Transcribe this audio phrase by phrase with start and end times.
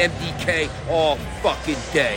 [0.00, 2.16] MDK all fucking day.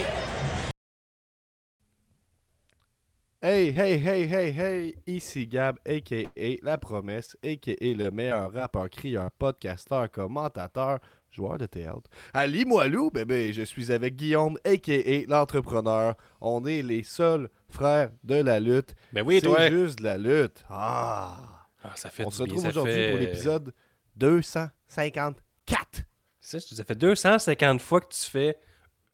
[3.42, 6.56] Hey, hey, hey, hey, hey, ici Gab, a.k.a.
[6.62, 7.76] La Promesse, a.k.a.
[7.82, 12.10] le meilleur rappeur, crieur, podcasteur, commentateur, joueur de théâtre.
[12.34, 15.26] Ali Moilou, bébé, je suis avec Guillaume, a.k.a.
[15.28, 16.16] l'entrepreneur.
[16.40, 18.96] On est les seuls frères de la lutte.
[19.12, 19.70] Ben oui, C'est toi.
[19.70, 20.64] juste de la lutte.
[20.70, 21.36] Ah!
[21.84, 23.74] Ah, ça fait On du se retrouve aujourd'hui fait- pour l'épisode
[24.16, 26.04] 254.
[26.44, 28.58] Ça, ça fait 250 fois que tu fais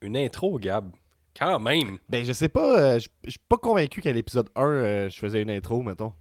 [0.01, 0.91] une intro, Gab.
[1.37, 1.99] Quand même.
[2.09, 5.19] Ben, je sais pas, euh, je je suis pas convaincu qu'à l'épisode 1, euh, je
[5.19, 6.11] faisais une intro, mettons.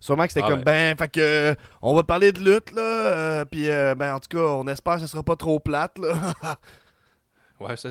[0.00, 2.82] Sûrement que c'était Ah comme, ben, fait que, euh, on va parler de lutte, là,
[2.82, 5.98] euh, puis, euh, ben, en tout cas, on espère que ce sera pas trop plate,
[5.98, 6.34] là.
[7.60, 7.88] Ouais, ça.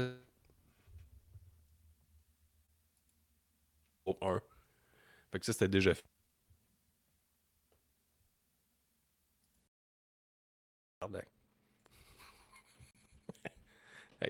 [4.05, 4.41] Au 1.
[5.31, 6.03] Fait que ça, c'était déjà fait.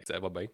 [0.03, 0.47] Ça va bien.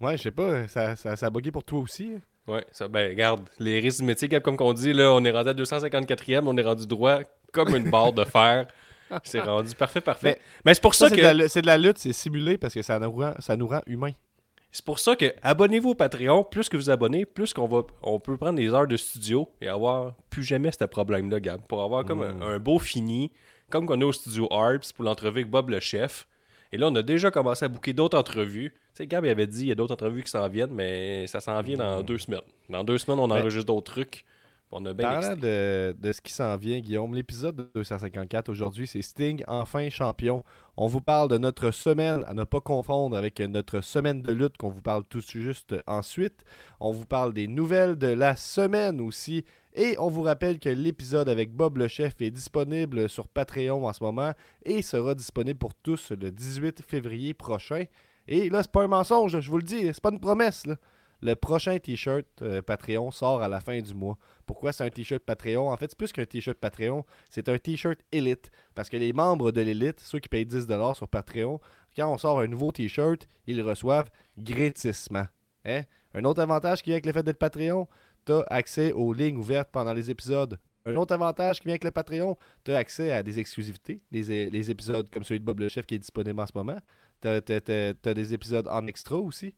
[0.00, 2.12] ouais, je sais pas, ça, ça, ça a bugué pour toi aussi.
[2.16, 2.20] hein.
[2.46, 5.48] Ouais, ça, ben, regarde, les risques du métier, comme qu'on dit, là, on est rendu
[5.48, 7.20] à 254e, on est rendu droit
[7.52, 8.66] comme une barre de fer.
[9.22, 10.40] C'est rendu parfait, parfait.
[10.64, 11.48] Mais, c'est pour Ça, que.
[11.48, 14.12] c'est de la lutte, c'est simulé parce que ça nous rend, ça nous rend humains.
[14.72, 16.42] C'est pour ça que abonnez-vous au Patreon.
[16.42, 19.68] Plus que vous abonnez, plus qu'on va, on peut prendre des heures de studio et
[19.68, 21.60] avoir plus jamais ce problème-là, Gab.
[21.68, 23.30] Pour avoir comme un, un beau fini,
[23.70, 26.26] comme qu'on a au studio Arps pour l'entrevue avec Bob le chef.
[26.74, 28.72] Et là, on a déjà commencé à booker d'autres entrevues.
[28.72, 31.24] Tu sais, Gab il avait dit il y a d'autres entrevues qui s'en viennent, mais
[31.28, 32.40] ça s'en vient dans deux semaines.
[32.68, 34.24] Dans deux semaines, on Ben, enregistre d'autres trucs.
[34.72, 38.88] On a bien Parlant de, de ce qui s'en vient, Guillaume, l'épisode de 254 aujourd'hui,
[38.88, 40.42] c'est Sting, enfin champion.
[40.76, 44.56] On vous parle de notre semaine, à ne pas confondre avec notre semaine de lutte
[44.56, 46.44] qu'on vous parle tout juste ensuite.
[46.80, 49.44] On vous parle des nouvelles de la semaine aussi.
[49.76, 53.92] Et on vous rappelle que l'épisode avec Bob le chef est disponible sur Patreon en
[53.92, 54.32] ce moment
[54.64, 57.84] et sera disponible pour tous le 18 février prochain.
[58.28, 60.62] Et là, c'est pas un mensonge, je vous le dis, c'est pas une promesse.
[61.22, 64.16] Le prochain t-shirt euh, Patreon sort à la fin du mois.
[64.46, 65.70] Pourquoi c'est un t-shirt Patreon?
[65.70, 68.52] En fait, c'est plus qu'un t-shirt Patreon, c'est un t-shirt Elite.
[68.76, 71.60] Parce que les membres de l'Elite, ceux qui payent 10$ sur Patreon,
[71.96, 75.26] quand on sort un nouveau t-shirt, ils le reçoivent gratisement.
[75.64, 75.82] Hein?
[76.14, 77.88] Un autre avantage qui vient avec le fait d'être Patreon,
[78.24, 80.58] tu as accès aux lignes ouvertes pendant les épisodes.
[80.86, 84.50] Un autre avantage qui vient avec le Patreon, tu as accès à des exclusivités, les,
[84.50, 86.78] les épisodes comme celui de Bob le Chef qui est disponible en ce moment.
[87.22, 89.54] Tu as, des épisodes en extra aussi.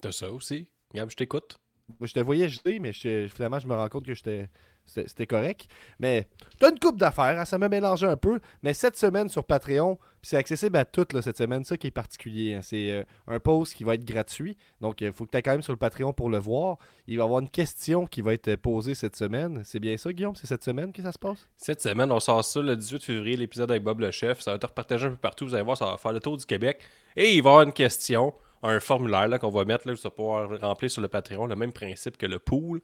[0.00, 0.68] T'as ça aussi.
[0.94, 1.58] Gab, je t'écoute.
[1.98, 5.66] Moi, je te voyais jeter, mais je- finalement, je me rends compte que c'était correct.
[5.98, 6.28] Mais
[6.60, 8.40] t'as une coupe d'affaires, hein, ça m'a mélangé un peu.
[8.62, 12.54] Mais cette semaine sur Patreon, c'est accessible à toutes cette semaine, ça qui est particulier.
[12.54, 12.60] hein.
[12.62, 14.56] C'est euh, un post qui va être gratuit.
[14.80, 16.78] Donc, il faut que tu aies quand même sur le Patreon pour le voir.
[17.08, 19.62] Il va y avoir une question qui va être posée cette semaine.
[19.64, 20.36] C'est bien ça, Guillaume?
[20.36, 21.48] C'est cette semaine que ça se passe?
[21.56, 24.40] Cette semaine, on sort ça le 18 février, l'épisode avec Bob le chef.
[24.40, 25.46] Ça va être repartagé un peu partout.
[25.46, 26.80] Vous allez voir, ça va faire le tour du Québec.
[27.16, 28.32] Et il va y avoir une question,
[28.62, 31.72] un formulaire qu'on va mettre, là, vous allez pouvoir remplir sur le Patreon, le même
[31.72, 32.80] principe que le pool.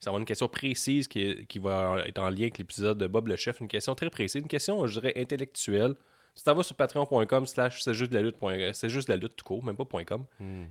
[0.00, 3.06] Ça va avoir une question précise qui, qui va être en lien avec l'épisode de
[3.06, 3.60] Bob le chef.
[3.60, 5.94] Une question très précise, une question, je dirais, intellectuelle.
[6.36, 8.36] Tu t'en vas sur patreon.com slash c'est juste de la lutte.
[8.38, 10.24] point- C'est juste de la lutte tout court, même pas .com.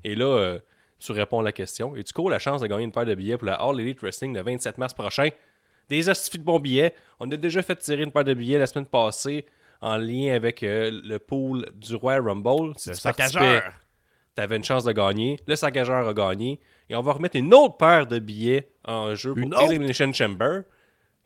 [0.03, 0.59] Et là, euh,
[0.99, 3.15] tu réponds à la question et tu cours la chance de gagner une paire de
[3.15, 5.29] billets pour la All Elite Wrestling le 27 mars prochain.
[5.89, 6.93] Des astuces de bons billets.
[7.19, 9.45] On a déjà fait tirer une paire de billets la semaine passée
[9.81, 12.73] en lien avec euh, le pool du Royal Rumble.
[12.77, 13.63] Si Le tu saccageur.
[14.35, 15.39] tu avais une chance de gagner.
[15.47, 16.59] Le saccageur a gagné.
[16.89, 19.53] Et on va remettre une autre paire de billets en jeu pour Une?
[19.61, 20.61] Elimination Chamber.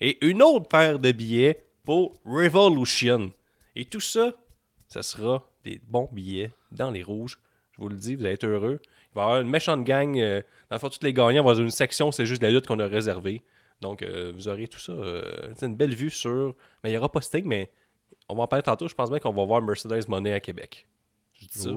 [0.01, 3.31] Et une autre paire de billets pour Revolution.
[3.75, 4.33] Et tout ça,
[4.87, 7.39] ça sera des bons billets dans les rouges.
[7.71, 8.79] Je vous le dis, vous allez être heureux.
[8.83, 10.17] Il va y avoir une méchante gang.
[10.17, 12.67] euh, dans le fond, tous les gagnants vont avoir une section, c'est juste la lutte
[12.67, 13.41] qu'on a réservée.
[13.81, 14.91] Donc, euh, vous aurez tout ça.
[14.91, 16.55] euh, c'est une belle vue sur.
[16.83, 17.71] Mais il n'y aura pas Sting, mais
[18.29, 18.87] on va en parler tantôt.
[18.87, 20.87] Je pense bien qu'on va voir Mercedes Money à Québec.
[21.33, 21.71] Je dis ça.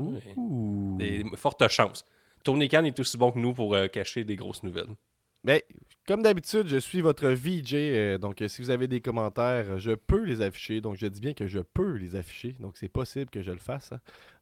[0.99, 2.05] Des fortes chances.
[2.45, 4.95] Tony Khan est aussi bon que nous pour euh, cacher des grosses nouvelles.
[5.43, 5.65] Mais
[6.07, 7.75] comme d'habitude, je suis votre VJ.
[7.75, 10.81] euh, donc, euh, si vous avez des commentaires, je peux les afficher.
[10.81, 12.55] Donc, je dis bien que je peux les afficher.
[12.61, 13.93] Donc, c'est possible que je le fasse.
[13.93, 14.01] hein.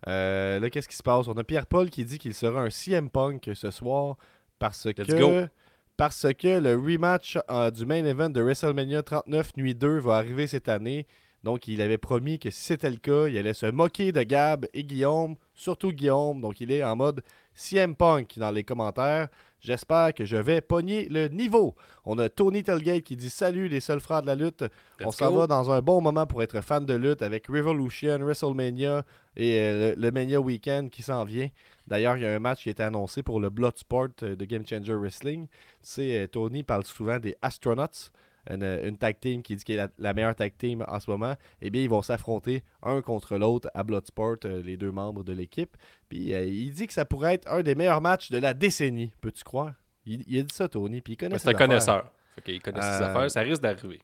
[0.09, 1.27] Euh, là, qu'est-ce qui se passe?
[1.29, 4.17] On a Pierre-Paul qui dit qu'il sera un CM Punk ce soir
[4.59, 5.49] parce Let's que, go.
[5.97, 10.47] parce que le rematch euh, du main event de WrestleMania 39 Nuit 2 va arriver
[10.47, 11.07] cette année.
[11.43, 14.67] Donc, il avait promis que si c'était le cas, il allait se moquer de Gab
[14.73, 16.41] et Guillaume, surtout Guillaume.
[16.41, 17.23] Donc, il est en mode
[17.55, 19.29] CM Punk dans les commentaires.
[19.65, 21.75] J'espère que je vais pogner le niveau.
[22.05, 24.63] On a Tony Telgate qui dit Salut les seuls frères de la lutte.
[25.03, 29.07] On s'en va dans un bon moment pour être fan de lutte avec Revolution, WrestleMania
[29.37, 31.49] et euh, le, le Mania Weekend qui s'en vient.
[31.87, 34.45] D'ailleurs, il y a un match qui a été annoncé pour le Bloodsport euh, de
[34.45, 35.47] Game Changer Wrestling.
[35.49, 38.11] Tu sais, euh, Tony parle souvent des Astronauts.
[38.51, 41.11] Une, une tag team qui dit qu'elle est la, la meilleure tag team en ce
[41.11, 45.25] moment, eh bien, ils vont s'affronter un contre l'autre à Bloodsport, euh, les deux membres
[45.25, 45.77] de l'équipe.
[46.09, 49.13] Puis euh, il dit que ça pourrait être un des meilleurs matchs de la décennie,
[49.21, 49.73] peux-tu croire?
[50.07, 51.67] Il, il a dit ça, Tony, puis il connaît C'est un affaires.
[51.69, 52.11] connaisseur.
[52.45, 53.31] Qu'il connaît ses Euh, affaires.
[53.31, 54.01] Ça risque d'arriver.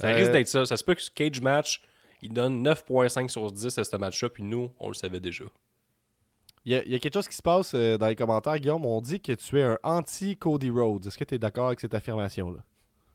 [0.00, 0.64] Ça risque d'être ça.
[0.64, 1.82] Ça se peut que ce Cage Match,
[2.22, 5.44] il donne 9.5 sur 10 à ce match-là, puis nous, on le savait déjà.
[6.64, 8.86] Il y, a, il y a quelque chose qui se passe dans les commentaires, Guillaume.
[8.86, 11.06] On dit que tu es un anti-Cody Rhodes.
[11.06, 12.60] Est-ce que tu es d'accord avec cette affirmation-là?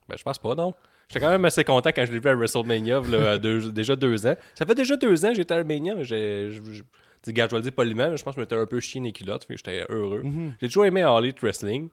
[0.09, 0.73] Ben, je pense pas, non.
[1.09, 3.95] J'étais quand même assez content quand je l'ai vu à WrestleMania, là, à deux- déjà
[3.95, 4.35] deux ans.
[4.55, 6.51] Ça fait déjà deux ans que j'étais à Mania, mais j'ai.
[6.51, 6.83] je- je-
[7.23, 8.79] dis, gars, je vais le dire poliment, mais je pense que je m'étais un peu
[8.79, 10.23] chié les culottes, fait que j'étais heureux.
[10.61, 11.89] J'ai toujours aimé All Elite Wrestling.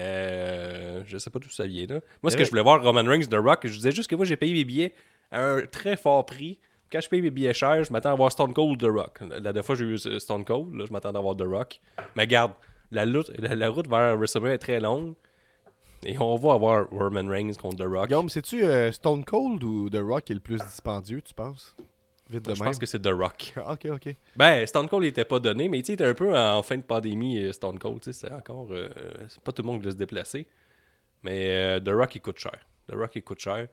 [0.00, 2.00] Euh, je sais pas d'où ça vient, là.
[2.22, 2.44] Moi, ce que Ouais.
[2.44, 4.64] je voulais voir Roman Reigns, The Rock, je disais juste que moi, j'ai payé mes
[4.64, 4.92] billets
[5.30, 6.58] à un très fort prix.
[6.92, 9.20] Quand je paye mes billets chers, je m'attends à voir Stone Cold ou The Rock.
[9.28, 11.80] La dernière fois, j'ai eu euh, Stone Cold, là, je m'attendais à voir The Rock.
[12.16, 12.26] Mais
[12.92, 15.14] la, lutte, la, la route vers WrestleMania est très longue.
[16.04, 18.06] Et on va avoir Roman Reigns contre The Rock.
[18.08, 21.74] Guillaume, c'est-tu euh, Stone Cold ou The Rock est le plus dispendieux, tu penses?
[22.28, 22.70] Vite de je même.
[22.70, 23.54] pense que c'est The Rock.
[23.68, 24.14] ok, ok.
[24.36, 26.76] Ben, Stone Cold n'était pas donné, mais tu sais, il était un peu en fin
[26.76, 28.00] de pandémie, euh, Stone Cold.
[28.00, 28.68] tu sais, C'est encore.
[28.70, 28.88] euh,
[29.28, 30.46] c'est pas tout le monde qui veut se déplacer.
[31.22, 32.58] Mais euh, The Rock, il coûte cher.
[32.88, 33.66] The Rock, il coûte cher.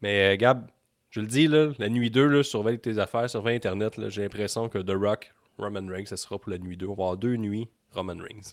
[0.00, 0.66] Mais euh, Gab,
[1.10, 3.94] je le dis, là, la nuit 2, là, surveille tes affaires, surveille Internet.
[4.08, 6.86] J'ai l'impression que The Rock, Roman Reigns, ça sera pour la nuit 2.
[6.86, 8.52] On va avoir deux nuits Roman Reigns.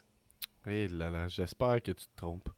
[0.68, 2.50] Eh là là, j'espère que tu te trompes.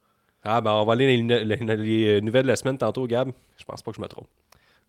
[0.49, 3.31] Ah, ben, on va aller les, les- les nouvelles de la semaine tantôt, Gab.
[3.57, 4.27] Je pense pas que je me trompe.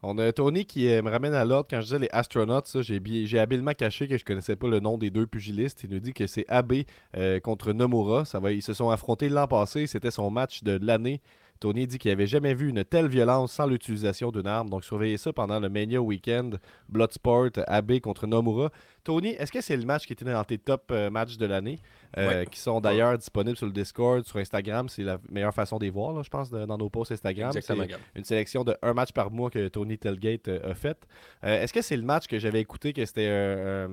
[0.02, 2.70] On a Tony qui euh, me ramène à l'ordre quand je disais les astronautes.
[2.82, 5.82] j'ai habilement caché que je connaissais pas le nom des deux pugilistes.
[5.84, 6.74] Il nous dit que c'est AB
[7.16, 8.24] euh, contre Nomura.
[8.24, 9.88] Ça va, ils se sont affrontés l'an passé.
[9.88, 11.20] C'était son match de l'année.
[11.60, 14.70] Tony dit qu'il n'avait jamais vu une telle violence sans l'utilisation d'une arme.
[14.70, 16.60] Donc surveillez ça pendant le Mania Weekend.
[16.88, 18.70] Bloodsport, AB contre Nomura.
[19.04, 21.78] Tony, est-ce que c'est le match qui était dans tes top euh, matchs de l'année
[22.16, 22.46] euh, Ouais.
[22.46, 24.88] Qui sont d'ailleurs disponibles sur le Discord, sur Instagram?
[24.88, 27.48] C'est la meilleure façon de les voir, là, je pense, de- dans nos posts Instagram.
[27.56, 31.06] Exactement, C'est- une sélection de un match par mois que Tony Telgate euh, a fait.
[31.44, 33.88] Euh, Est-ce que c'est le match que j'avais écouté que c'était euh,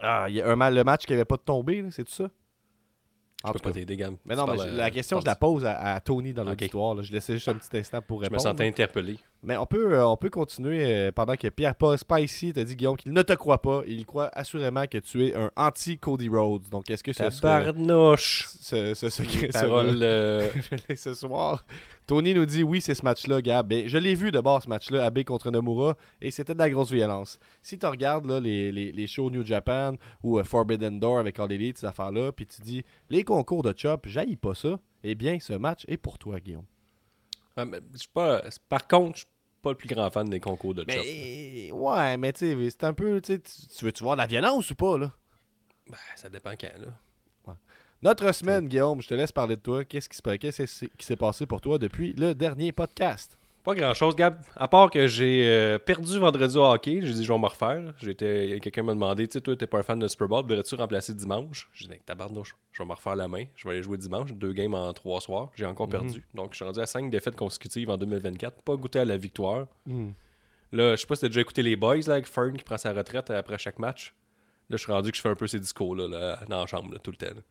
[0.00, 2.28] ah, y a un le match qui avait pas de tombé, c'est tout ça?
[3.46, 4.16] Je peux pas t'aider, Gab.
[4.24, 7.02] Mais non, mais la question, je la pose à, Tony dans l'auditoire.
[7.02, 8.42] Je laissais juste un petit instant pour Je me répondre.
[8.42, 9.18] sentais interpellé.
[9.44, 12.76] Mais on peut, euh, on peut continuer euh, pendant que Pierre Paul Spicy t'a dit,
[12.76, 13.82] Guillaume, qu'il ne te croit pas.
[13.86, 16.68] Il croit assurément que tu es un anti-Cody Rhodes.
[16.70, 18.48] Donc, est-ce que ce, Tabarnouche.
[18.60, 19.98] ce, ce secret Parole.
[20.02, 20.48] euh,
[20.96, 21.64] ce soir?
[22.06, 23.68] Tony nous dit oui, c'est ce match-là, Gab.
[23.68, 26.70] Ben, je l'ai vu de bord, ce match-là, AB contre Nomura, et c'était de la
[26.70, 27.38] grosse violence.
[27.62, 31.38] Si tu regardes là, les, les, les shows New Japan ou euh, Forbidden Door avec
[31.38, 35.14] All Elite, ces affaires-là, puis tu dis les concours de chop, j'haïs pas ça, eh
[35.14, 36.64] bien, ce match est pour toi, Guillaume.
[37.56, 38.42] Ah, mais je pas...
[38.68, 39.24] Par contre, je
[39.64, 40.84] pas le plus grand fan des concours de.
[40.86, 44.26] Mais ouais, mais tu sais, c'est un peu, tu tu tu veux-tu voir de la
[44.26, 45.12] violence ou pas, là?
[45.90, 46.92] Ben, ça dépend quand, là.
[48.02, 49.82] Notre semaine, Guillaume, je te laisse parler de toi.
[49.82, 53.38] Qui qu'est-ce qui s'est passé pour toi depuis le dernier podcast?
[53.64, 54.36] Pas grand chose, Gab.
[54.56, 57.94] À part que j'ai euh, perdu vendredi au hockey, j'ai dit je vais me refaire.
[57.98, 60.74] J'étais, quelqu'un m'a demandé, tu sais, toi, t'es pas un fan de Super Bowl, voudrais-tu
[60.74, 61.70] remplacer dimanche?
[61.72, 63.44] J'ai dit, tabarnouche, je vais me refaire la main.
[63.56, 65.48] Je vais aller jouer dimanche, deux games en trois soirs.
[65.56, 66.22] J'ai encore perdu.
[66.34, 68.60] Donc, je suis rendu à cinq défaites consécutives en 2024.
[68.60, 69.66] Pas goûté à la victoire.
[70.72, 72.76] Là, je sais pas si t'as déjà écouté les boys, là, avec Fern qui prend
[72.76, 74.12] sa retraite après chaque match.
[74.68, 76.66] Là, je suis rendu que je fais un peu ces discours là, là, dans la
[76.66, 77.34] chambre, là, tout le temps.
[77.34, 77.42] là.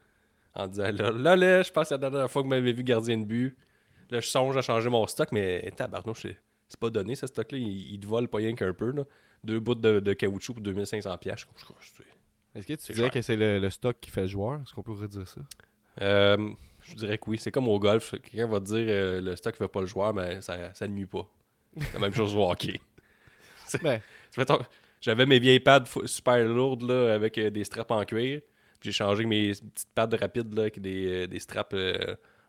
[0.55, 2.73] En disant, là, là, là, je pense que c'est la dernière fois que vous m'avez
[2.73, 3.57] vu gardien de but.
[4.13, 6.37] Là, je songe à changer mon stock, mais tabarnouche, c'est
[6.69, 7.57] c'est pas donné, ce stock-là.
[7.57, 8.91] Il, il te vole pas rien qu'un peu.
[8.91, 9.03] Là.
[9.43, 11.45] Deux bouts de, de caoutchouc pour 2500 pièces.
[12.55, 13.13] Est-ce que tu C'est dirais cher.
[13.13, 14.61] que c'est le, le stock qui fait le joueur?
[14.61, 15.41] Est-ce qu'on pourrait dire ça?
[16.01, 16.49] Euh,
[16.81, 17.37] je dirais que oui.
[17.39, 18.11] C'est comme au golf.
[18.23, 20.93] Quelqu'un va te dire euh, le stock fait pas le joueur, mais ça, ça ne
[20.93, 21.27] nuit pas.
[21.79, 22.79] C'est la même chose au hockey.
[23.81, 23.99] Ben,
[25.01, 28.41] J'avais mes vieilles pads super lourdes là, avec euh, des straps en cuir.
[28.81, 31.75] J'ai changé mes petites pads rapides là, avec des, des straps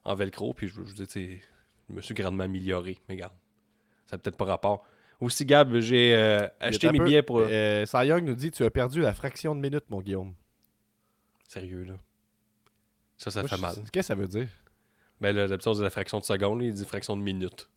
[0.05, 0.53] en velcro.
[0.53, 1.41] Puis je, je, dis,
[1.89, 2.99] je me suis grandement amélioré.
[3.09, 3.33] Mais regarde,
[4.07, 4.85] ça n'a peut-être pas rapport.
[5.21, 7.39] Aussi, Gab, j'ai euh, acheté mes peu- billets pour.
[7.41, 10.35] Euh, Cy Young nous dit Tu as perdu la fraction de minute, mon Guillaume.
[11.49, 11.95] Sérieux, là.
[13.17, 13.75] Ça, ça Moi, fait je- mal.
[13.77, 14.49] Qu'est-ce que ça veut dire?
[15.21, 17.69] Ben là, d'habitude, c'est la fraction de seconde, là, il dit fraction de minute.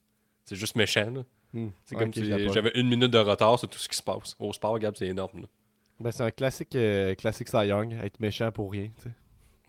[0.46, 1.24] C'est juste méchant, là.
[1.54, 1.70] Hmm.
[1.86, 4.36] C'est comme si j'avais une minute de retard sur tout ce qui se passe.
[4.40, 5.42] Au sport, Gab, c'est énorme.
[5.42, 5.48] Là.
[6.00, 8.90] Ben, c'est un classique, euh, classique Cy Young, être méchant pour rien.
[8.98, 9.12] tu sais.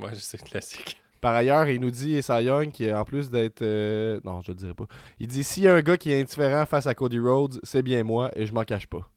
[0.04, 1.00] Ouais, c'est classique.
[1.20, 3.62] Par ailleurs, il nous dit, Cy Young, qui en plus d'être.
[3.62, 4.86] euh, Non, je le dirai pas.
[5.18, 7.82] Il dit S'il y a un gars qui est indifférent face à Cody Rhodes, c'est
[7.82, 9.08] bien moi et je m'en cache pas.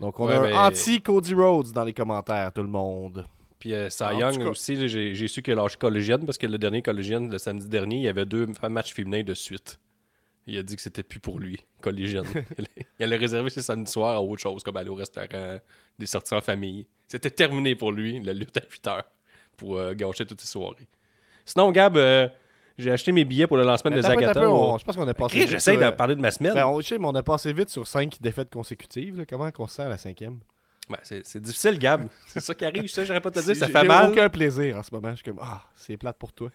[0.00, 3.26] Donc, on Ouais, a mais- un anti-Cody Rhodes dans les commentaires, tout le monde.
[3.58, 6.58] Puis euh, Cy Young cas- aussi, j'ai su qu'il a lâché collégienne parce que le
[6.58, 9.78] dernier collégienne, le samedi dernier, il y avait deux matchs féminins de suite.
[10.46, 12.24] Il a dit que c'était plus pour lui, collégienne.
[12.98, 15.58] il allait réserver ses samedis soirs à autre chose, comme aller au restaurant,
[15.98, 16.86] des sorties en famille.
[17.08, 19.04] C'était terminé pour lui, la lutte à 8 heures,
[19.56, 20.86] pour euh, gâcher toutes ses soirées.
[21.44, 22.28] Sinon, Gab, euh,
[22.78, 24.40] j'ai acheté mes billets pour le lancement Mais de attends un peu, Zagata.
[24.40, 25.30] attends un peu, au- on- Je pense qu'on a passé.
[25.30, 26.54] Chris, vite J'essaie sur, de euh, parler de ma semaine.
[26.54, 29.18] ben, on, je sais, mais on a passé vite sur cinq défaites consécutives.
[29.18, 29.24] là.
[29.28, 30.38] Comment on se sent à la cinquième?
[30.90, 32.08] Ben, c'est difficile, Gab.
[32.26, 34.10] C'est ça qui arrive, ça, j'aurais pas te dire, ça fait j'ai mal.
[34.10, 35.10] aucun plaisir en ce moment.
[35.12, 36.50] Je suis comme, ah, c'est plate pour toi.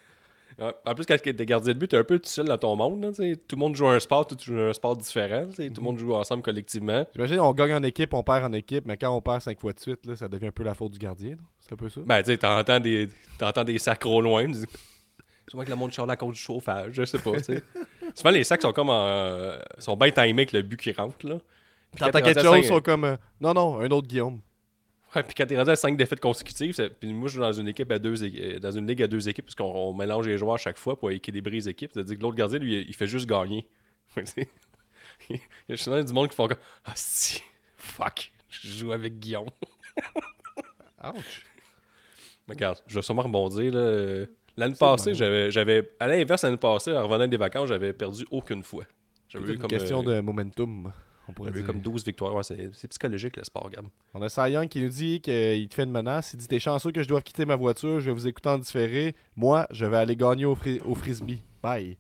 [0.86, 3.04] En plus, quand t'es gardien de but, t'es un peu tout seul dans ton monde.
[3.04, 5.48] là, tu tout le monde joue un sport, tout joue un sport différent.
[5.56, 5.72] tu.
[5.72, 7.06] Tout le monde joue ensemble collectivement.
[7.16, 9.74] J'imagine, on gagne en équipe, on perd en équipe, mais quand on perd cinq fois
[9.74, 11.36] de suite, là, ça devient un peu la faute du gardien.
[11.60, 12.02] C'est un peu ça?
[12.06, 13.10] Ben, tu sais, t'entends des,
[13.66, 14.46] des sacs au loin.
[14.52, 14.60] tu
[15.50, 17.42] Souvent que le monde charle à cause du chauffage, je sais pas.
[17.42, 17.60] tu.
[18.16, 21.28] Souvent, les sacs sont comme en, euh, sont bien timés avec le but qui rentre.
[21.28, 21.38] Là.
[21.98, 24.42] T'entends quelque chose, ils sont comme, euh, non, non, un autre Guillaume.
[25.16, 27.68] Ouais, puis quand t'es rendu à 5 défaites consécutives, puis moi je joue dans une
[27.68, 30.28] équipe à deux é- euh, dans une ligue à deux équipes parce qu'on on mélange
[30.28, 31.92] les joueurs à chaque fois pour équilibrer les équipes.
[31.94, 33.68] C'est-à-dire que l'autre gardien, lui, il fait juste gagner.
[35.30, 35.40] Il
[35.70, 37.42] y a souvent du monde qui font comme Ah si,
[37.76, 39.50] fuck, je joue avec Guillaume.
[41.04, 41.46] Ouch.
[42.48, 43.74] Mais regarde, je vais sûrement rebondir.
[44.58, 45.92] L'année passée, j'avais.
[46.00, 48.84] À l'inverse, l'année passée, en revenant des vacances, j'avais perdu aucune fois.
[49.28, 50.92] C'est J'avais une comme, question euh, de momentum,
[51.30, 51.66] on pourrait dire.
[51.66, 52.36] comme 12 victoires.
[52.36, 53.86] Ouais, c'est, psychologique le sport, Gab.
[54.14, 56.34] On a Cy Young qui nous dit qu'il te fait une menace.
[56.34, 58.58] Il dit T'es chanceux que je doive quitter ma voiture, je vais vous écouter en
[58.58, 59.16] différé.
[59.36, 61.42] Moi, je vais aller gagner au, fri- au frisbee.
[61.64, 61.98] Bye.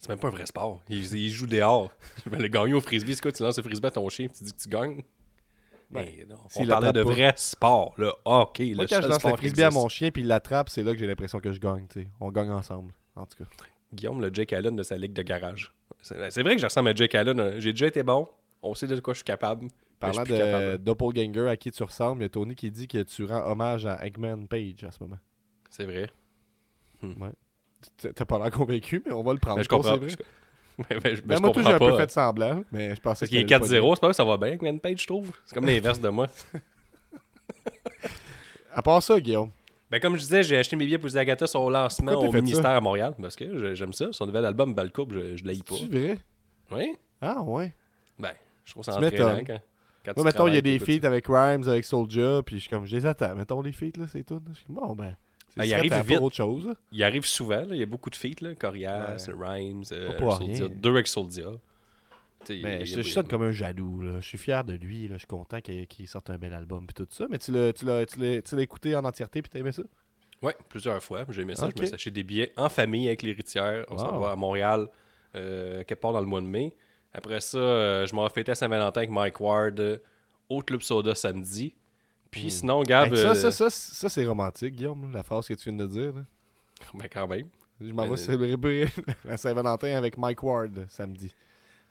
[0.00, 0.80] C'est même pas un vrai sport.
[0.88, 1.90] Il, il joue dehors.
[2.24, 3.14] Je vais le gagner au frisbee.
[3.14, 5.02] C'est quoi, tu lances le frisbee à ton chien et tu dis que tu gagnes?
[5.90, 7.10] Ben, Mais non, on parlait de pas.
[7.10, 10.22] vrai sport, le hockey, Moi, le quand je lance le frisbee à mon chien puis
[10.22, 11.86] il l'attrape, c'est là que j'ai l'impression que je gagne.
[11.88, 12.08] tu sais.
[12.18, 13.50] On gagne ensemble, en tout cas.
[13.92, 15.72] Guillaume, le Jake Allen de sa ligue de garage.
[16.02, 17.38] C'est vrai que je ressemble à Jake Allen.
[17.40, 17.52] hein.
[17.58, 18.28] J'ai déjà été bon.
[18.62, 19.68] On sait de quoi je suis capable.
[19.98, 20.72] Parlant capable.
[20.72, 23.48] de doppelganger à qui tu ressembles, il y a Tony qui dit que tu rends
[23.50, 25.18] hommage à Eggman Page en ce moment.
[25.70, 26.10] C'est vrai.
[27.98, 29.58] T- T'as pas l'air convaincu, mais on va le prendre.
[29.58, 29.96] Mais je comprends.
[29.96, 30.08] vrai.
[30.08, 30.16] Je,
[30.78, 31.96] mais, mais je, mais je moi, j'ai un peu pas.
[31.98, 34.36] fait semblant, mais je pensais qu'il est que t'allais 4-0, c'est pas que ça va
[34.36, 35.30] bien avec Page, je trouve.
[35.46, 36.28] C'est comme l'inverse de moi.
[38.74, 39.50] À part ça, Guillaume,
[39.92, 42.80] Ben, comme je disais, j'ai acheté mes billets pour Zagata son lancement au ministère à
[42.80, 43.14] Montréal.
[43.20, 44.08] Parce que j'aime ça.
[44.12, 45.74] Son nouvel album, Balcourbe, je, je l'haïs pas.
[45.78, 46.18] c'est vrai?
[46.70, 46.96] Oui?
[47.20, 47.74] Ah, ouais.
[48.18, 48.32] Ben,
[48.64, 49.60] je trouve ça entraînant quand,
[50.02, 52.70] quand Moi, mettons, il y a des feats avec Rhymes, avec Soulja, puis je suis
[52.70, 53.34] comme, je les attends.
[53.34, 54.40] Mettons les feats, là, c'est tout.
[54.70, 55.14] Bon, ben.
[55.50, 56.20] c'est Ah, il arrive vite.
[56.20, 56.74] autre chose.
[56.90, 60.96] Il arrive souvent, là, il y a beaucoup de feats, là, Corias, Rhymes, euh, deux
[60.96, 61.58] avec.
[62.50, 64.20] Mais je, je sonne comme un jaloux, là.
[64.20, 65.14] Je suis fier de lui, là.
[65.14, 67.26] Je suis content qu'il sorte un bel album, puis tout ça.
[67.30, 69.82] Mais tu l'as écouté en entièreté, puis t'as aimé ça?
[70.42, 71.24] Ouais, plusieurs fois.
[71.28, 71.68] J'ai aimé ça.
[71.74, 73.84] Je me suis acheté des billets en famille avec l'héritière.
[73.88, 74.20] On s'en Wow.
[74.22, 74.88] va à Montréal,
[75.36, 76.74] euh, quelque part dans le mois de mai.
[77.14, 79.98] Après ça, euh, je m'en fêté à Saint-Valentin avec Mike Ward euh,
[80.48, 81.74] au Club Soda samedi.
[82.30, 82.50] Puis Hmm.
[82.50, 85.78] sinon, Gab, Hey, ça, ça, ça, ça, c'est romantique, Guillaume, la phrase que tu viens
[85.78, 86.12] de dire.
[86.14, 86.22] là.
[86.94, 87.48] ben, quand même.
[87.80, 88.86] Je m'en vais célébrer
[89.24, 91.32] la Saint-Valentin avec Mike Ward samedi.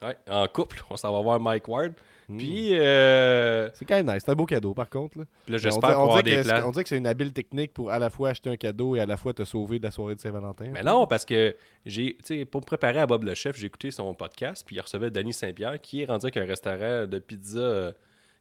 [0.02, 1.92] Ouais, en couple, on s'en va voir Mike Ward.
[2.28, 2.36] Hmm.
[2.38, 4.22] Puis, euh, C'est quand même nice.
[4.24, 5.18] C'est un beau cadeau, par contre.
[5.18, 5.24] Là.
[5.44, 6.68] puis là, j'espère on, pouvoir dirait, des plans.
[6.68, 9.00] on dirait que c'est une habile technique pour à la fois acheter un cadeau et
[9.00, 10.66] à la fois te sauver de la soirée de Saint-Valentin.
[10.72, 13.66] Mais non, parce que j'ai, tu sais, pour me préparer à Bob le Chef, j'ai
[13.66, 17.18] écouté son podcast, puis il recevait Danny Saint-Pierre, qui est rendu avec un restaurant de
[17.18, 17.92] pizza euh,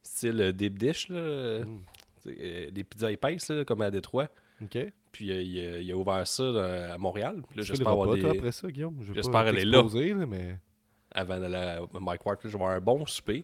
[0.03, 1.79] style euh, deep dish, là, Mm.
[2.27, 4.27] Euh, des pizzas épaisses, là, comme à Détroit.
[4.61, 4.77] OK.
[5.11, 6.43] Puis euh, il, a- il a ouvert ça
[6.93, 7.41] à Montréal.
[7.49, 8.21] Puis là, Tu j'espère avoir pas, des.
[8.21, 8.95] toi, après ça, Guillaume?
[9.15, 9.79] J'espère aller là.
[9.81, 10.55] t'exposer, là, mais...
[11.13, 13.43] Avant d'aller à Mike Ward, je vais avoir un bon souper.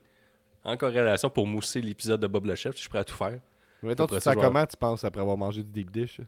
[0.64, 3.40] En corrélation pour mousser l'épisode de Bob le Chef, je suis prêt à tout faire.
[3.84, 6.20] Mais Après tu sens je vais- comment, tu penses, après avoir mangé du deep dish?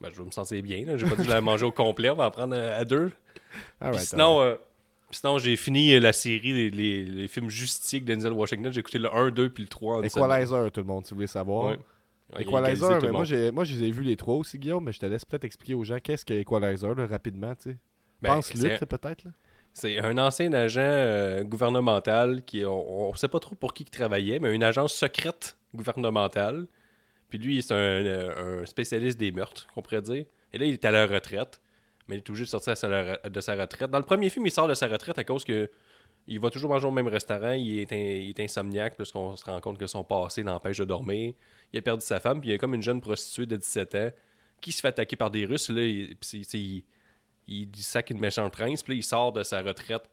[0.00, 0.84] Ben, je vais me sentir bien.
[0.84, 0.96] là.
[0.96, 2.84] J'ai pas dit que je l'avais mangé au complet, on va en prendre euh, à
[2.84, 3.10] deux.
[3.80, 4.56] Ah sinon, euh,
[5.10, 8.72] sinon j'ai fini la série, les, les- les films justiques de Denzel Washington.
[8.72, 10.26] J'ai écouté le 1, 2 puis le 3 en une semaine.
[10.26, 11.70] Equalizer, tout le monde, si vous voulez savoir.
[11.70, 11.78] Ouais.
[12.34, 14.92] Ouais, Equalizer, mais moi, j'ai, moi, je les ai vus les trois aussi, Guillaume, mais
[14.92, 17.76] je te laisse peut-être expliquer aux gens qu'est-ce que Equalizer, là, rapidement, tu sais.
[18.20, 19.24] Ben, Pense c'est- lutte, peut-être.
[19.76, 23.90] C'est un ancien agent euh, gouvernemental qui, on ne sait pas trop pour qui il
[23.90, 26.66] travaillait, mais une agence secrète gouvernementale.
[27.28, 30.24] Puis lui, c'est un, euh, un spécialiste des meurtres, qu'on pourrait dire.
[30.54, 31.60] Et là, il est à la retraite,
[32.08, 33.90] mais il est tout juste sorti de sa retraite.
[33.90, 35.70] Dans le premier film, il sort de sa retraite à cause que
[36.26, 39.60] il va toujours manger au même restaurant, il est, est insomniaque parce qu'on se rend
[39.60, 41.34] compte que son passé l'empêche de dormir.
[41.74, 43.94] Il a perdu sa femme, puis il y a comme une jeune prostituée de 17
[43.94, 44.10] ans
[44.62, 45.68] qui se fait attaquer par des Russes.
[45.68, 45.82] Là,
[47.48, 50.08] il dit sac une méchante prince, puis il sort de sa retraite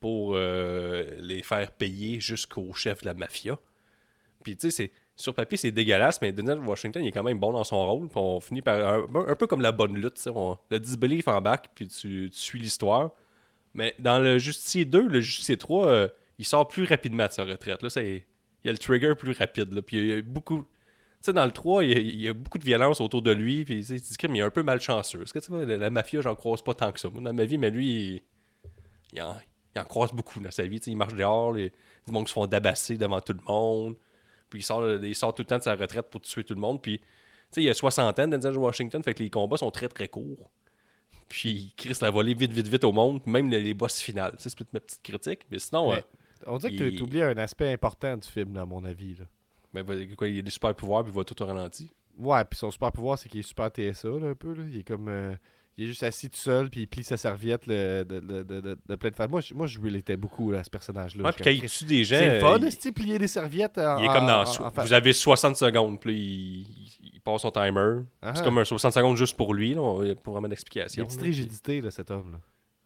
[0.00, 3.58] pour euh, les faire payer jusqu'au chef de la mafia.
[4.42, 7.52] Puis tu sais, sur papier, c'est dégueulasse, mais Denzel Washington, il est quand même bon
[7.52, 8.08] dans son rôle.
[8.08, 9.04] Puis on finit par.
[9.14, 12.58] Un, peu comme la bonne lutte, on- le disbelief en bac, puis tu, tu suis
[12.58, 13.12] l'histoire.
[13.74, 16.08] Mais dans le Justicier 2, le Justicier 3, euh,
[16.38, 17.82] il sort plus rapidement de sa retraite.
[17.82, 18.22] Là, il
[18.64, 19.72] y a le trigger plus rapide.
[19.72, 20.66] Là, puis il y a beaucoup.
[21.22, 23.30] Sais, dans le 3, il y, a, il y a beaucoup de violence autour de
[23.30, 23.64] lui.
[23.64, 25.24] Puis tu te dis qu'il est un peu malchanceux.
[25.32, 27.08] Que tu la, la mafia, j'en croise pas tant que ça.
[27.10, 28.22] Moi, dans ma vie, mais lui, il,
[29.12, 29.36] il en,
[29.76, 30.78] il en croise beaucoup dans sa vie.
[30.78, 31.72] Il marche dehors, les,
[32.06, 33.96] les gens qui se font dabasser devant tout le monde.
[34.50, 36.60] Puis il sort, il sort tout le temps de sa retraite pour tuer tout le
[36.60, 36.82] monde.
[36.82, 37.00] Puis,
[37.56, 40.50] il a 60 ans, Denzel Washington, fait que les combats sont très très courts.
[41.28, 44.34] Puis Chris l'a volé vite, vite, vite au monde, même les, les boss finales.
[44.38, 45.40] C'est peut-être ma petite critique.
[45.50, 46.00] Mais sinon, Mais- euh,
[46.46, 49.14] On dirait que Il- tu oublies un aspect important du film, à mon avis.
[49.14, 49.24] Là.
[49.72, 51.90] Ben, va- quoi, il a des super pouvoirs, puis il va tout au ralenti.
[52.18, 54.52] Ouais, puis son super pouvoir, c'est qu'il est super TSA, là, un peu.
[54.54, 54.62] Là.
[54.70, 55.08] Il est comme.
[55.08, 55.34] euh,
[55.78, 58.60] il est juste assis tout seul, puis il plie sa serviette là, de, de, de,
[58.60, 59.30] de, de plein de femmes.
[59.30, 61.24] Moi, je, moi, je relatais beaucoup à ce personnage-là.
[61.24, 63.96] Ouais, puis quand il tue des gens, C'est fun, euh, que plier des serviettes en,
[63.96, 64.44] il, il est comme dans.
[64.44, 66.60] en- en vous avez 60 secondes, puis il,
[67.00, 68.02] il- il passe son timer.
[68.20, 70.02] Ah, C'est comme un 60 secondes juste pour lui, là.
[70.04, 71.02] Il pas vraiment Il y a d'explication.
[71.04, 71.26] une petite là.
[71.26, 72.32] rigidité, là, cet homme.
[72.32, 72.38] là.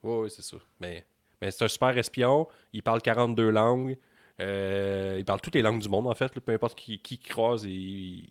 [0.05, 0.57] Oui, oui, c'est ça.
[0.81, 1.05] Mais,
[1.43, 2.47] mais c'est un super espion.
[2.73, 3.97] Il parle 42 langues.
[4.41, 6.35] Euh, il parle toutes les langues du monde, en fait.
[6.35, 7.65] là, peu importe qui, croise.
[7.65, 8.29] il-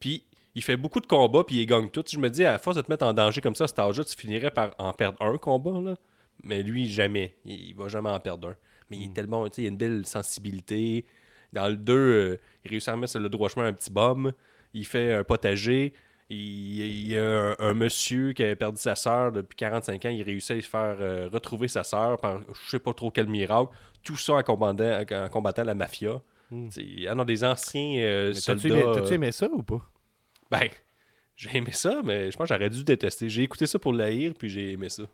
[0.00, 0.22] Puis,
[0.54, 2.04] il fait beaucoup de combats, puis il gagne tout.
[2.10, 4.04] Je me dis, à force de te mettre en danger comme ça, à cet âge-là,
[4.04, 5.80] tu finirais par en perdre un combat.
[5.80, 5.96] Là.
[6.42, 7.34] Mais lui, jamais.
[7.44, 8.56] Il, il va jamais en perdre un.
[8.90, 9.48] Mais il est tellement.
[9.48, 11.04] tu sais, Il a une belle sensibilité.
[11.52, 14.32] Dans le 2, il réussit à mettre sur le droit chemin un petit bum.
[14.74, 15.94] Il fait un potager.
[16.28, 20.08] Il, y a un, un monsieur qui avait perdu sa sœur depuis 45 ans.
[20.10, 23.28] Il réussit à lui faire euh, retrouver sa sœur par je sais pas trop quel
[23.28, 23.72] miracle.
[24.02, 26.20] Tout ça en combattant, en combattant la mafia.
[26.50, 26.68] Hmm.
[26.70, 28.60] C'est- Il y en a des anciens euh, soldats.
[28.62, 29.80] T'as-tu aimé, euh, aimé ça ou pas?
[30.50, 30.68] ben,
[31.36, 33.28] j'ai aimé ça, mais je pense que j'aurais dû détester.
[33.28, 35.04] J'ai écouté ça pour l'haïr, puis j'ai aimé ça.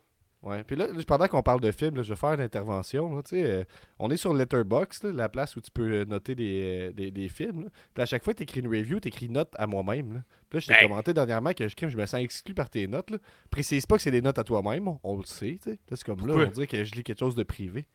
[0.43, 0.63] Ouais.
[0.65, 3.15] Puis là, pendant qu'on parle de film, là, je vais faire une intervention.
[3.15, 3.63] là, euh,
[3.97, 7.29] on est sur Letterboxd, la place où tu peux euh, noter des, euh, des, des
[7.29, 7.63] films.
[7.63, 7.69] là.
[7.93, 10.15] Puis à chaque fois que tu écris une review, tu écris note à moi-même.
[10.15, 10.19] là.
[10.49, 10.89] Puis là, je t'ai Ben.
[10.89, 13.09] commenté dernièrement que je, je me sens exclu par tes notes.
[13.49, 15.57] Précise pas que c'est des notes à toi-même, on, le sait.
[15.63, 15.79] tu sais.
[15.89, 17.85] Là, C'est comme là, on dirait que je lis quelque chose de privé.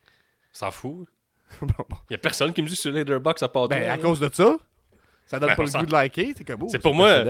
[0.50, 1.06] S'en fout.
[1.62, 1.68] Il
[2.10, 4.02] y a personne qui me dit sur Letterboxd à part Ben, toi, à là.
[4.02, 4.56] cause de ça,
[5.28, 6.34] ça donne Ben, pas le goût de liker.
[6.36, 7.22] C'est comme, oh, C'est pour moi.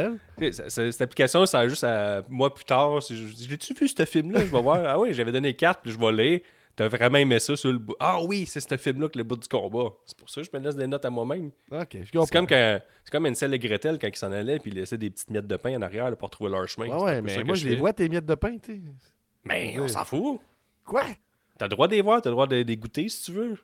[0.50, 3.02] Cette application, ça a juste à moi plus tard.
[3.02, 4.40] si Je J'ai-tu vu ce film-là?
[4.40, 4.82] Je vais voir.
[4.86, 6.40] Ah oui, j'avais donné 4, puis je vais lire.
[6.76, 7.96] T'as vraiment aimé ça sur le bout.
[7.98, 9.88] Ah oui, c'est ce film-là que le bout du combat.
[10.06, 11.50] C'est pour ça que je me laisse des notes à moi-même.
[11.72, 12.24] Ok, je comprends.
[12.26, 14.96] C'est comme, quand- c'est comme Ansel et Gretel quand ils s'en allaient, puis ils laissaient
[14.96, 16.88] des petites miettes de pain en arrière là, pour trouver leur chemin.
[16.92, 18.80] Un ouais, mais moi, je les vois, tes miettes de pain, tu sais.
[19.44, 20.40] Mais on s'en fout.
[20.84, 21.02] Quoi?
[21.58, 23.58] T'as le droit de les voir, t'as le droit de les goûter si tu veux.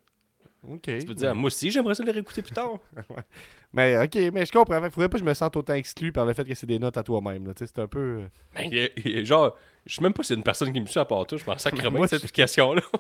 [0.69, 0.83] Ok.
[0.83, 2.79] Tu peux dire, moi aussi, j'aimerais ça les réécouter plus tard.
[3.75, 4.83] Mais ok, mais je comprends.
[4.85, 6.79] Il faudrait pas que je me sente autant exclu par le fait que c'est des
[6.79, 7.53] notes à toi-même.
[7.57, 7.99] C'est un peu.
[8.23, 10.87] euh, Ben, il il genre, je sais même pas si c'est une personne qui me
[10.87, 12.83] suit à part toi, je m'en sacre Moi, bien cette application-là.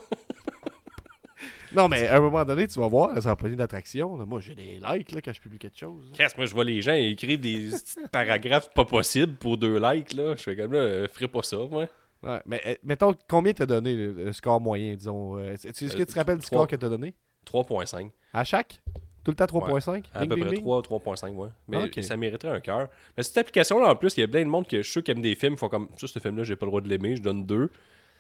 [1.74, 4.16] Non, mais à un moment donné, tu vas voir, ça va pas d'attraction.
[4.26, 6.08] Moi, j'ai des likes là, quand je publie quelque chose.
[6.14, 7.70] Qu'est-ce moi je vois les gens écrivent des
[8.12, 10.36] paragraphes pas possibles pour deux likes là.
[10.36, 11.86] Je fais comme là, euh, ferai pas ça, moi.
[12.22, 15.98] Ouais, mais euh, mettons, combien t'as donné le, le score moyen, disons euh, Est-ce que
[16.04, 17.12] tu te rappelles du score que t'as donné?
[17.44, 18.10] 3.5.
[18.32, 18.80] À chaque?
[19.24, 20.60] Tout le temps 3.5 À peu près ding?
[20.62, 21.48] 3, 3.5, ouais.
[21.68, 22.88] Mais ça mériterait un cœur.
[23.16, 25.02] Mais cette application-là, en plus, il y a plein de monde que je suis sûr
[25.02, 27.16] qui aiment des films, font comme ça, ce film-là, j'ai pas le droit de l'aimer,
[27.16, 27.70] je donne 2.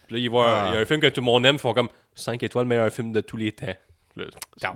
[0.08, 0.68] Puis là, voient, Ah.
[0.70, 2.66] il y a un film que tout le monde aime, ils font comme 5 étoiles,
[2.66, 3.74] meilleur film de tous les temps.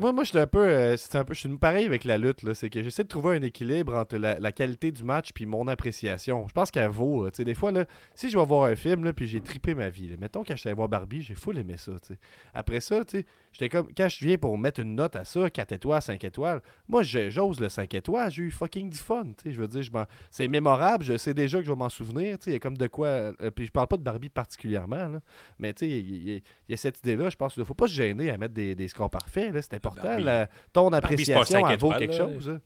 [0.01, 0.67] Moi, moi je suis un peu.
[0.69, 1.33] euh, un peu.
[1.33, 2.41] Je suis pareil avec la lutte.
[2.55, 5.69] C'est que j'essaie de trouver un équilibre entre la, la qualité du match puis mon
[5.69, 6.49] appréciation.
[6.49, 7.25] Je pense qu'elle vaut.
[7.25, 7.85] là, tu sais, des fois, là,
[8.17, 10.09] si je vais voir un film là, puis j'ai trippé ma vie.
[10.09, 11.93] là, mettons quand je suis allé voir Barbie, j'ai full aimé ça.
[12.01, 12.19] tu sais.
[12.53, 13.89] Après ça, tu sais, j'étais comme.
[13.97, 17.61] Quand je viens pour mettre une note à ça, 4 étoiles, 5 étoiles, moi j'ose
[17.61, 18.31] le 5 étoiles.
[18.31, 19.25] J'ai eu fucking du fun.
[19.45, 21.05] Je veux dire, je m'en- c'est mémorable.
[21.05, 22.37] Je sais déjà que je vais m'en souvenir.
[22.47, 23.09] Il y a comme de quoi.
[23.09, 25.09] euh, puis je parle pas de Barbie particulièrement.
[25.09, 25.21] là,
[25.59, 27.31] mais il y, y a cette idée-là.
[27.31, 29.53] Je pense qu'il ne faut pas se gêner à mettre des, des scores parfaits.
[29.63, 30.03] C'est important.
[30.03, 30.25] Barbie.
[30.25, 32.17] la- ton appréciation, vaut quelque là.
[32.17, 32.51] chose.
[32.51, 32.61] hein.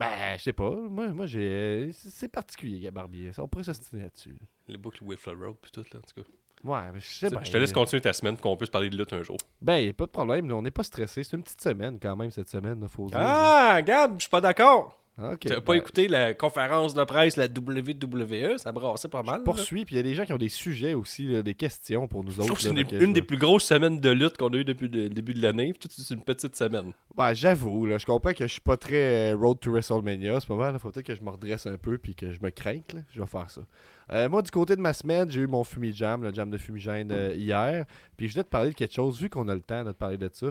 [0.00, 0.70] Ben, je sais pas.
[0.70, 1.90] Moi, moi j'ai.
[1.92, 3.30] c'est- particulier, Barbie.
[3.38, 4.36] On pourrait s'ostiner là-dessus.
[4.68, 6.28] Les boucles Whiffle Road, puis tout, là, en tout cas.
[6.64, 7.40] Ouais, mais je sais pas.
[7.44, 9.36] Je te laisse continuer ta semaine, qu'on puisse parler de lutte un jour.
[9.62, 10.48] Ben, y a pas de problème.
[10.48, 11.22] là, On n'est pas stressé.
[11.24, 12.86] C'est une petite semaine quand même, cette semaine.
[12.88, 13.18] faut dire.
[13.20, 14.98] Ah, Gab, je suis pas d'accord.
[15.18, 15.40] Ok.
[15.40, 19.38] T'as pas ben, écouté la conférence de presse, la WWE, ça brassait pas mal.
[19.38, 19.44] là.
[19.44, 22.06] Poursuis, puis il y a des gens qui ont des sujets aussi, là, des questions
[22.08, 22.46] pour nous Je autres.
[22.46, 24.88] trouve que c'est une, je des plus grosses semaines de lutte qu'on a eu depuis
[24.88, 25.72] le début de l'année.
[25.90, 26.92] C'est une petite semaine.
[27.16, 30.40] Ouais, j'avoue, je comprends que je suis pas très euh, road to WrestleMania.
[30.40, 30.74] C'est pas mal.
[30.74, 32.80] Il faut peut-être que je me redresse un peu puis que je me crains.
[32.94, 33.00] là.
[33.12, 33.62] Je vais faire ça.
[34.10, 37.10] Euh, moi, du côté de ma semaine, j'ai eu mon fumigène, le jam de fumigène
[37.12, 37.84] euh, hier.
[38.16, 39.96] Puis je voulais te parler de quelque chose, vu qu'on a le temps de te
[39.98, 40.48] parler de ça.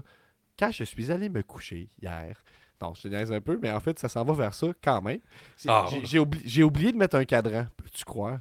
[0.59, 2.43] Quand je suis allé me coucher hier,
[2.81, 5.01] non, je te niaise un peu, mais en fait, ça s'en va vers ça quand
[5.01, 5.19] même.
[5.67, 5.87] Ah.
[5.89, 8.39] j'ai- J'ai oubli- j'ai oublié de mettre un cadran, peux-tu croire?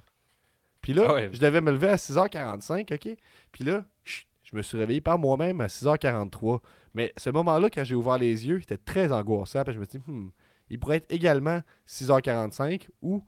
[0.82, 1.30] Puis là, Ah ouais.
[1.32, 3.08] je devais me lever à 6h45, OK?
[3.52, 6.60] Puis là, je me suis réveillé par moi-même à 6h43.
[6.94, 9.64] Mais ce moment-là, quand j'ai ouvert les yeux, c'était très angoissant.
[9.64, 10.28] Puis je me suis dit, Hmm,
[10.70, 13.22] il pourrait être également 6h45 ou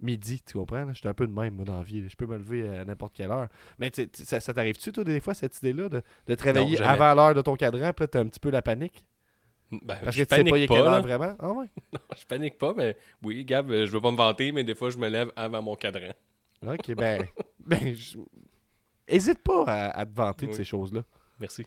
[0.00, 0.90] midi, tu comprends?
[0.94, 2.00] J'étais un peu de même, moi, dans la vie.
[2.00, 2.08] là.
[2.08, 3.48] Je peux me lever à n'importe quelle heure.
[3.78, 7.34] Mais ça, ça t'arrive-tu, toi, des fois, cette idée-là, de, de te réveiller avant l'heure
[7.34, 9.04] de ton cadran, puis là, t'as un petit peu la panique?
[9.70, 11.36] Ben, Parce je que tu sais pas, il est panique quelle heure vraiment?
[11.38, 11.66] Ah ouais?
[12.20, 14.90] Je panique pas, mais oui, Gab, euh, je veux pas me vanter, mais des fois,
[14.90, 16.10] je me lève avant mon cadran.
[16.66, 17.24] OK, ben...
[17.66, 18.18] ben je-
[19.06, 21.02] Hésite pas à, à te vanter de ces choses-là.
[21.38, 21.66] Merci.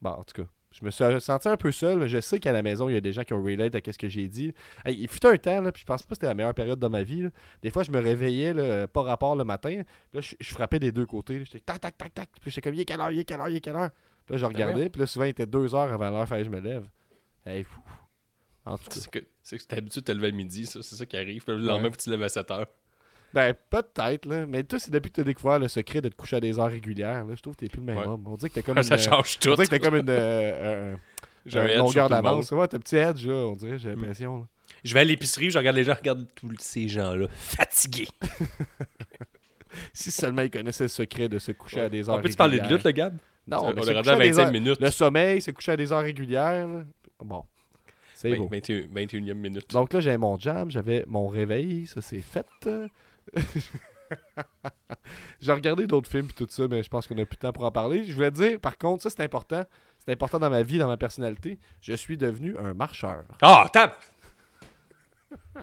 [0.00, 2.52] Bon, en tout cas, Je me suis senti un peu seul, mais je sais qu'à
[2.52, 4.52] la maison, il y a des gens qui ont relate à ce que j'ai dit.
[4.84, 6.78] Hey, il fut un temps, là, puis je pense pas que c'était la meilleure période
[6.78, 7.22] de ma vie.
[7.22, 7.30] là.
[7.62, 9.82] Des fois, je me réveillais, là, pas rapport le matin.
[10.12, 11.44] Là, je, je frappais des deux côtés.
[11.44, 12.28] J'étais tac, tac, tac, tac.
[12.40, 13.90] Puis j'étais comme, il est quelle heure, il est quelle heure, il est quelle heure?
[14.26, 16.50] Puis là, je regardais, puis là, souvent, il était deux heures avant l'heure, fallait que
[16.50, 16.84] je me lève.
[17.46, 17.80] Hey, fou.
[18.64, 19.20] En tout cas.
[19.42, 20.80] C'est que que t'es habitué de te lever à midi, ça.
[20.82, 21.44] C'est ça qui arrive.
[21.46, 21.90] Le lendemain, Ouais.
[21.92, 22.66] tu te lèves à 7 heures.
[23.32, 24.46] Ben, peut-être, là.
[24.46, 26.58] Mais toi, c'est depuis que tu as découvert le secret de te coucher à des
[26.58, 27.24] heures régulières.
[27.24, 28.06] Là, je trouve que t'es plus le même Ouais.
[28.06, 28.24] homme.
[28.26, 29.54] On dirait que t'es comme une, ça euh, change on tout.
[29.54, 30.96] dirait que t'es comme une, euh,
[31.46, 32.50] sur longueur d'avance.
[32.50, 34.38] Ouais, t'as un petit edge, là, on dirait, j'ai l'impression.
[34.38, 34.44] là.
[34.82, 38.08] Je vais à l'épicerie, je regarde les gens, regarde tous ces gens-là fatigués.
[39.92, 42.56] Si seulement ils connaissaient le secret de se coucher à des heures On peut-tu parler
[42.56, 42.78] de régulières.
[42.78, 43.18] lutte, le Gab?
[43.46, 44.80] Non, on est se rendu à à des 25 heures- minutes.
[44.80, 46.66] Le sommeil, c'est coucher à des heures régulières.
[47.20, 47.44] Bon,
[48.14, 48.48] c'est Ben, beau.
[48.48, 49.70] 21, 21e minute.
[49.70, 52.46] Donc là, j'avais mon jam, j'avais mon réveil, ça c'est fait.
[55.40, 57.52] J'ai regardé d'autres films et tout ça, mais je pense qu'on a plus de temps
[57.52, 58.04] pour en parler.
[58.04, 59.64] Je voulais dire, par contre, ça c'est important.
[59.98, 61.58] C'est important dans ma vie, dans ma personnalité.
[61.80, 63.24] Je suis devenu un marcheur.
[63.42, 64.00] Ah, tape!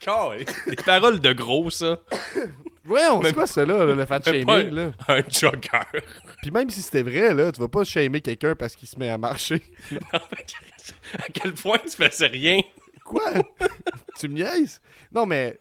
[0.00, 0.46] Carré.
[0.66, 1.98] Des paroles de gros, ça.
[2.90, 4.90] Ouais, on sait quoi ça là, le fat shaming là?
[5.08, 6.02] Un jogger.
[6.42, 9.08] Puis même si c'était vrai là, tu vas pas shamer quelqu'un parce qu'il se met
[9.10, 9.62] à marcher.
[10.12, 12.60] à quel point il se passait rien?
[13.04, 13.32] Quoi?
[14.18, 14.80] Tu me niaises?
[15.12, 15.58] Non mais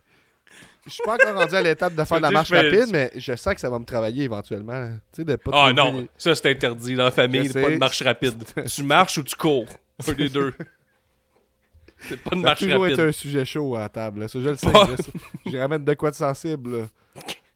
[0.85, 3.11] je suis pas encore rendu à l'étape de faire de la marche fais- rapide, mais
[3.15, 4.89] je sens que ça va me travailler éventuellement.
[5.13, 8.01] Tu sais, de pas Ah non, ça c'est interdit dans la famille, pas de marche
[8.01, 8.43] rapide.
[8.67, 9.67] tu marches ou tu cours?
[10.07, 10.53] Un des deux.
[12.07, 12.99] C'est pas de a marche toujours rapide.
[12.99, 14.21] un sujet chaud à la table.
[14.21, 14.27] là.
[14.27, 14.71] Ça, je le sais.
[14.71, 14.87] Pas-
[15.45, 16.77] je ramène de quoi de sensible.
[16.79, 16.85] là.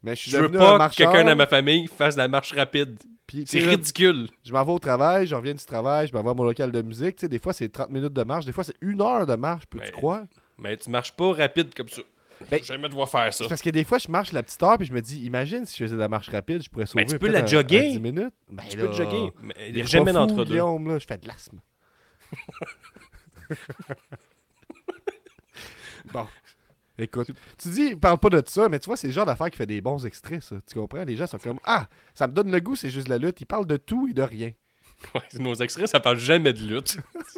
[0.02, 2.28] Mais je suis Je veux un pas que quelqu'un dans ma famille fasse de la
[2.28, 2.98] marche rapide.
[3.46, 4.28] C'est ridicule.
[4.44, 6.70] Je m'en vais au travail, je reviens du travail, je m'en vais à mon local
[6.70, 7.16] de musique.
[7.16, 8.44] Tu sais, des fois, c'est 30 minutes de marche.
[8.44, 10.24] Des fois, c'est une heure de marche, peux-tu Mais- croire?
[10.58, 12.02] Mais tu marches pas rapide comme ça.
[12.50, 13.46] Ben- jamais devoir faire ça.
[13.48, 15.78] Parce que des fois, je marche la petite heure, puis je me dis, imagine si
[15.78, 17.78] je faisais de la marche rapide, je pourrais sauver Ben, tu peux la jogger.
[17.86, 18.34] un 10 minutes.
[18.50, 19.32] Ben, Tu là, peux te jogger.
[19.42, 20.44] Mais il jamais d'entre deux.
[20.44, 21.60] Guillaume, là, je fais de l'asthme.
[26.12, 26.26] bon.
[26.98, 29.56] Écoute, tu dis, parle pas de ça, mais tu vois, c'est le genre d'affaire qui
[29.56, 30.56] fait des bons extraits, ça.
[30.64, 31.02] Tu comprends?
[31.04, 33.40] Les gens sont comme, ah, ça me donne le goût, c'est juste la lutte.
[33.40, 34.52] Ils parlent de tout et de rien.
[35.14, 36.96] Ouais, nos extraits, ça parle jamais de lutte.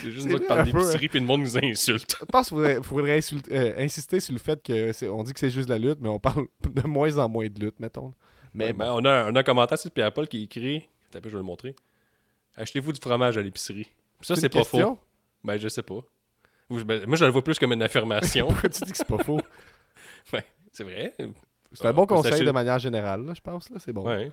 [0.00, 2.16] c'est juste nous qui parlons peu, d'épicerie puis le monde nous insulte.
[2.20, 5.50] Je pense qu'il faudrait, euh, insister sur le fait que c'est- on dit que c'est
[5.50, 8.14] juste la lutte, mais on parle de moins en moins de lutte, mettons.
[8.54, 8.84] Mais bon.
[8.86, 10.88] on, a, un- on a un commentaire sur Pierre Paul qui écrit.
[11.10, 11.74] Peu, je vais le montrer.
[12.56, 13.88] Achetez-vous du fromage à l'épicerie.
[14.22, 14.94] Ça, c'est pas question?
[14.94, 15.00] faux.
[15.42, 16.00] Ben, je sais pas.
[16.70, 18.46] Moi, je le vois plus comme une affirmation.
[18.48, 19.40] Pourquoi tu dis que c'est pas faux?
[20.32, 21.12] Ben, c'est vrai.
[21.72, 23.68] C'est un On bon conseil de manière générale, là, je pense.
[23.68, 24.06] Là, c'est bon.
[24.06, 24.32] Ouais.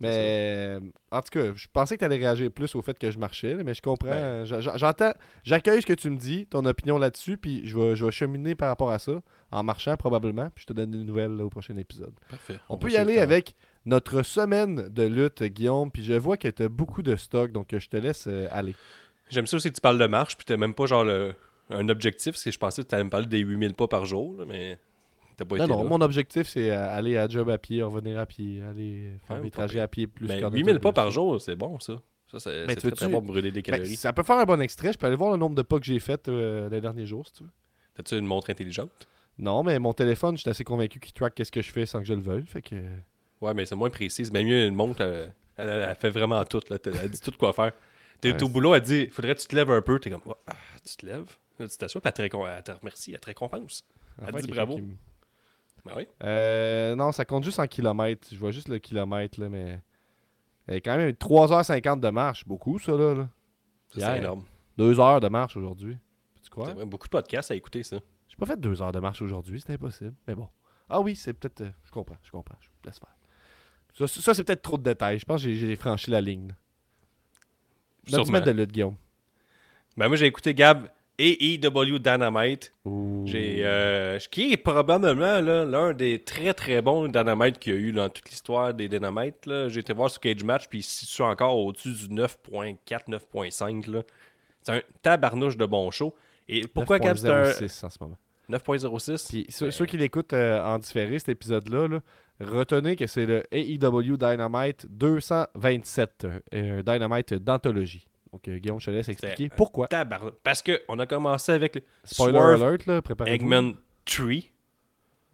[0.00, 3.10] Mais euh, en tout cas, je pensais que tu allais réagir plus au fait que
[3.10, 4.10] je marchais, mais je comprends.
[4.10, 4.44] Ben.
[4.44, 5.12] J'entends,
[5.42, 8.54] j'accueille ce que tu me dis, ton opinion là-dessus, puis je vais, je vais cheminer
[8.54, 11.50] par rapport à ça, en marchant probablement, puis je te donne des nouvelles là, au
[11.50, 12.14] prochain épisode.
[12.30, 12.60] Parfait.
[12.68, 13.54] On, peut y aller avec
[13.86, 17.68] notre semaine de lutte, Guillaume, puis je vois que tu as beaucoup de stock, donc
[17.76, 18.76] je te laisse euh, aller.
[19.30, 21.34] J'aime ça aussi que tu parles de marche, puis t'as même pas genre le-
[21.70, 24.04] un objectif, parce que je pensais que tu allais me parler des 8000 pas par
[24.06, 24.78] jour, là, mais
[25.36, 25.88] t'as pas Non, été non, là.
[25.88, 29.42] mon objectif, c'est euh, aller à job à pied, revenir à pied, aller faire Ouais,
[29.42, 31.94] mes pas trajets à pied plus Ben, qu'en 8000 pas par jour, c'est bon, ça.
[32.30, 33.96] Ça, c'est Mais c'est tu très, bon pour brûler des Ben, calories.
[33.96, 34.92] ça peut faire un bon extrait.
[34.92, 37.26] Je peux aller voir le nombre de pas que j'ai fait euh, les derniers jours,
[37.26, 37.50] si tu veux.
[37.94, 38.90] T'as-tu une montre intelligente?
[39.38, 42.00] Non, mais mon téléphone, je suis assez convaincu qu'il track qu'est-ce que je fais sans
[42.00, 42.44] que je le veuille.
[42.46, 42.74] Fait que.
[43.40, 44.24] Ouais, mais c'est moins précis.
[44.26, 46.60] C'est bien mieux une montre, elle, elle- elle fait vraiment tout.
[46.68, 46.76] Là.
[46.84, 47.72] Elle dit tout quoi faire.
[48.20, 49.98] T'es Ouais, au c'est- boulot, elle dit faudrait que tu te lèves un peu.
[50.00, 50.52] T'es comme, Ah,
[50.84, 51.24] tu te lèves?
[51.58, 53.84] Tu t'assois, puis elle te, récom- elle te remercie, elle te récompense.
[54.40, 54.76] dit bravo.
[54.76, 54.82] qui
[55.84, 56.06] Ben oui.
[56.22, 58.28] Euh, non, ça compte juste en kilomètres.
[58.30, 59.80] Je vois juste le kilomètre, là, mais.
[60.68, 62.46] A quand même 3h50 de marche.
[62.46, 63.28] Beaucoup, ça, là.
[63.88, 64.44] c'est énorme.
[64.76, 65.96] 2 heures de marche aujourd'hui.
[66.42, 66.72] Tu crois?
[66.74, 67.96] Vrai, beaucoup de podcasts à écouter, ça.
[68.28, 70.14] J'ai pas fait 2 heures de marche aujourd'hui, c'est impossible.
[70.26, 70.48] Mais bon.
[70.90, 71.62] Ah oui, c'est peut-être.
[71.62, 72.56] euh, je comprends, je comprends.
[72.60, 73.14] Je laisse faire.
[73.94, 75.18] Ça, ça, c'est peut-être trop de détails.
[75.18, 76.48] Je pense que j'ai- franchi la ligne.
[76.48, 76.54] là.
[78.12, 78.40] Notre Sûrement.
[78.40, 78.96] de lutte, Guillaume.
[79.96, 80.88] Ben moi, j'ai écouté Gab
[81.18, 82.72] et EW Dynamite.
[83.24, 87.92] J'ai, euh, qui est probablement l'un des très très bons Dynamite qu'il y a eu
[87.92, 89.50] dans toute l'histoire des Dynamite.
[89.68, 92.78] J'ai été voir sur Cage Match, puis il se situe encore au-dessus du 9.4,
[93.08, 93.90] 9.5.
[93.90, 94.02] là.
[94.62, 96.14] C'est un tabarnouche de bon show.
[96.48, 98.18] Et pourquoi Gab, c'est un 9.06 en ce moment?
[98.50, 102.00] 9.06 Puis ceux, ceux qui l'écoutent euh, en différé, cet épisode-là, là,
[102.40, 108.07] retenez que c'est le AEW Dynamite 227, euh, Dynamite d'anthologie.
[108.32, 109.88] Donc, euh, Guillaume, je te laisse expliquer pourquoi.
[109.88, 110.34] Tabarnak.
[110.42, 113.00] Parce qu'on a commencé avec le Spoiler Swerve alert, là.
[113.26, 114.32] Eggman 3.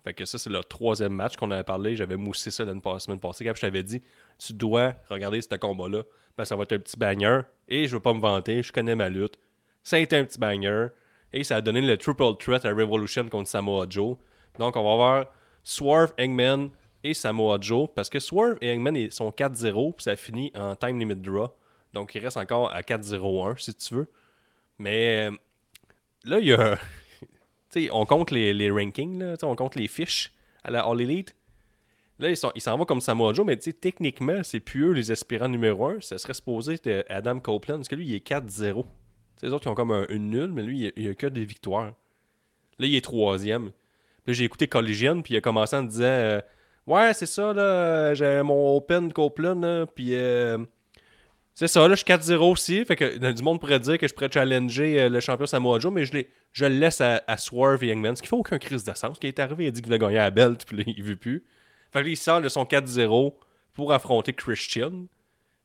[0.05, 1.97] Fait que ça, c'est le troisième match qu'on avait parlé.
[1.97, 3.45] J'avais moussé ça la semaine passée.
[3.45, 4.03] Gab, je t'avais dit,
[4.39, 6.03] tu dois regarder ce combat-là.
[6.37, 7.41] que ça va être un petit banger.
[7.69, 9.39] Et je veux pas me vanter, je connais ma lutte.
[9.83, 10.89] Ça a été un petit banger.
[11.33, 14.17] Et ça a donné le triple threat à Revolution contre Samoa Joe.
[14.59, 15.27] Donc, on va avoir
[15.63, 16.69] Swerve, Eggman
[17.03, 17.89] et Samoa Joe.
[17.95, 21.49] Parce que Swerve et ils sont 4-0, puis ça finit en time limit draw.
[21.95, 24.09] Donc, il reste encore à 4-0-1, si tu veux.
[24.79, 25.37] Mais euh,
[26.25, 26.77] là, il y a.
[27.71, 30.33] tu sais, on compte les, les rankings, là, on compte les fiches
[30.65, 31.35] à la All Elite.
[32.19, 34.93] Là, ils s'en ils vont comme Samoa Joe, mais tu sais, techniquement, c'est plus eux
[34.93, 36.01] les aspirants numéro 1.
[36.01, 38.83] Ça serait supposé être Adam Copeland, parce que lui, il est 4-0.
[38.83, 38.89] Tu
[39.41, 41.27] sais, Les autres, ils ont comme un- une nulle, mais lui, il il a que
[41.27, 41.93] des victoires.
[42.79, 43.73] Là, il est troisième.
[44.27, 46.41] Là, j'ai écouté Collision, puis il a commencé en disant euh,
[46.87, 50.59] Ouais, c'est ça, là, j'ai mon Open Copeland, là, puis euh,
[51.55, 52.85] c'est ça, là, je suis 4-0 aussi.
[52.85, 55.79] Fait que euh, du monde pourrait dire que je pourrais challenger euh, le champion Samoa
[55.79, 56.13] Joe, mais je,
[56.53, 59.15] je le laisse à, à Swerve et Youngman, ce qui fait aucun crise de sens.
[59.17, 60.85] Ce qui est arrivé, il a dit qu'il voulait gagner à la belt, puis là,
[60.87, 61.45] il veut plus.
[61.93, 63.35] Fait que là, il sort de son 4-0
[63.75, 65.07] pour affronter Christian.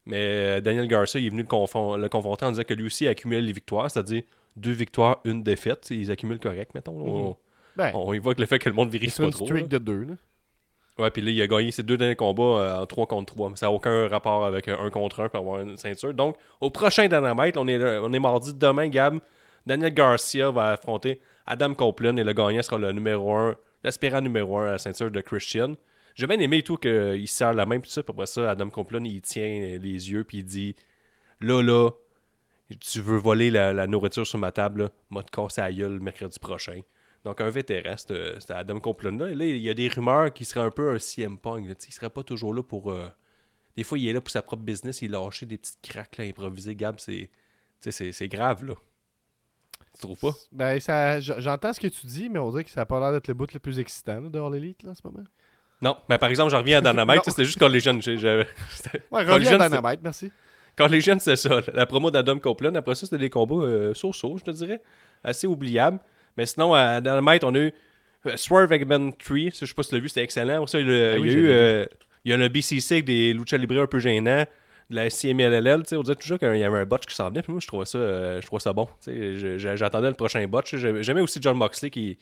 [0.06, 2.86] Mais euh, Daniel Garcia, il est venu le, confon- le confronter en disant que lui
[2.86, 4.24] aussi a accumulé les victoires, c'est-à-dire
[4.56, 5.88] deux victoires, une défaite.
[5.92, 6.94] Ils accumulent correct, mettons.
[6.98, 7.38] On,
[7.76, 9.46] Ben, on y voit que le fait que le monde vérifie c'est pas une trop.
[9.46, 9.68] streak là.
[9.68, 10.02] de deux.
[10.06, 10.14] Là.
[11.00, 13.54] Ouais, puis là, il a gagné ses deux derniers combats euh, en 3 contre 3.
[13.56, 16.14] Ça n'a aucun rapport avec un 1 contre 1 pour avoir une ceinture.
[16.14, 19.20] Donc, au prochain Dynamite, on est, on est mardi demain, Gab.
[19.66, 24.58] Daniel Garcia va affronter Adam Copeland et le gagnant sera le numéro 1, l'aspirant numéro
[24.58, 25.76] 1 à la ceinture de Christian.
[26.16, 28.02] J'ai bien aimé tout qu'il serre la main, puis ça.
[28.08, 30.76] Après ça, Adam Copeland, il tient les yeux, puis il dit
[31.40, 31.92] Là, là,
[32.80, 36.00] tu veux voler la, nourriture sur ma table, là, m'a te casser la gueule le
[36.00, 36.82] mercredi prochain.
[37.26, 39.18] Donc, un vétéran, c'était Adam Copeland.
[39.18, 39.28] Là.
[39.36, 41.68] Là, il y a des rumeurs qu'il serait un peu un CM Punk.
[41.68, 41.74] là.
[41.88, 42.92] Il serait pas toujours là pour.
[42.92, 43.08] euh,
[43.76, 45.02] Des fois, il est là pour sa propre business.
[45.02, 46.76] Il lâche des petites craques là, improvisées.
[46.76, 47.30] Gab, c'est tu
[47.82, 48.74] sais, c'est c'est grave, là.
[49.96, 50.34] Tu trouves pas?
[50.52, 53.00] Ben, ça, j- j'entends ce que tu dis, mais on dirait que ça n'a pas
[53.00, 55.24] l'air d'être le bout le plus excitant là, de All Elite là, en ce moment.
[55.82, 55.98] Non.
[56.10, 57.24] Mais par exemple, j'en reviens à Dynamite.
[57.26, 58.02] C'était juste quand les jeunes.
[58.02, 60.32] c'était- Ouais, Quand reviens le à Dynamite, merci.
[60.78, 61.62] Quand les jeunes, c'est ça.
[61.74, 62.76] La promo d'Adam Copeland.
[62.76, 64.82] Après ça, c'était des combats euh, je te dirais.
[65.24, 66.00] Assez oubliables.
[66.40, 67.74] Mais sinon, à Dynamite, on a eu
[68.26, 69.52] euh, Swerve Eggman 3.
[69.52, 70.66] Ça, je sais pas si tu l'as vu, c'était excellent.
[70.68, 71.50] Ça, il, Ah il y a j'ai eu.
[71.50, 71.86] euh,
[72.24, 74.46] il y a le BCC avec des Lucha Libre un peu gênants.
[74.90, 77.42] De la CMLL, on disait toujours qu'il y avait un botch qui s'en venait.
[77.44, 78.88] Puis moi, je trouvais ça, euh, je trouvais ça bon.
[79.06, 80.76] J'attendais le prochain botch.
[80.76, 82.18] J'aimais aussi John Moxley qui.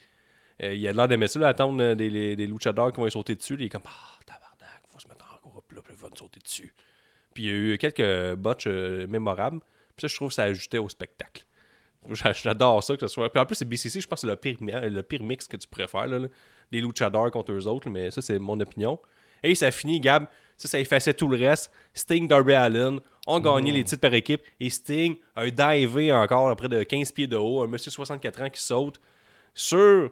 [0.64, 3.56] euh, il a l'air d'aimer ça, là, attendre des, des luchadors qui vont sauter dessus.
[3.58, 6.18] Il est comme Ah, tabarnak, faut se mettre en groupe, là, puis il va nous
[6.18, 6.74] sauter dessus.
[7.34, 9.60] Puis il y a eu quelques botches mémorables.
[9.96, 11.46] Puis ça, je trouve que ça ajoutait au spectacle.
[12.12, 13.32] J'a- J'adore ça que ce soit.
[13.32, 15.48] Puis en plus, c'est BCC, je pense que c'est le pire, mi- le pire mix
[15.48, 16.08] que tu pourrais faire.
[16.08, 16.28] Là, là.
[16.72, 19.00] Les luchadors contre eux autres, mais ça, c'est mon opinion.
[19.44, 20.26] Et ça finit, Gab.
[20.58, 21.72] Ça, ça effaçait tout le reste.
[21.94, 24.42] Sting, Darby Allen ont gagné les titres par équipe.
[24.60, 27.62] Et Sting a divé encore à près de 15 pieds de haut.
[27.62, 29.00] Un monsieur 64 ans qui saute
[29.54, 30.10] sur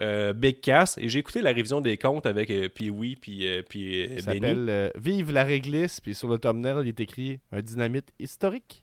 [0.00, 0.98] euh, Big Cass.
[0.98, 2.90] Et j'ai écouté la révision des comptes avec euh, puis,
[3.48, 7.40] euh, puis euh, s'appelle euh, Vive la réglisse, puis sur le thumbnail, il est écrit
[7.52, 8.82] un dynamite historique.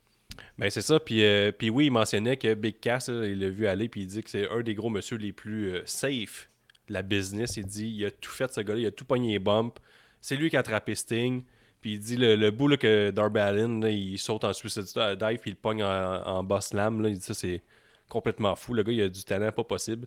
[0.58, 3.48] Ben c'est ça, puis, euh, puis oui, il mentionnait que Big Cass, là, il l'a
[3.48, 6.48] vu aller, puis il dit que c'est un des gros monsieur les plus euh, safe
[6.88, 7.56] de la business.
[7.56, 9.74] Il dit il a tout fait, ce gars-là, il a tout pogné les bumps.
[10.20, 11.42] C'est lui qui a attrapé Sting.
[11.80, 14.84] Puis il dit le, le bout là, que Darby Allin, là, il saute en suicide
[14.84, 17.02] dive, puis il le pogne en, en boss slam.
[17.02, 17.62] Là, il dit ça, c'est
[18.08, 18.72] complètement fou.
[18.74, 20.06] Le gars, il a du talent pas possible.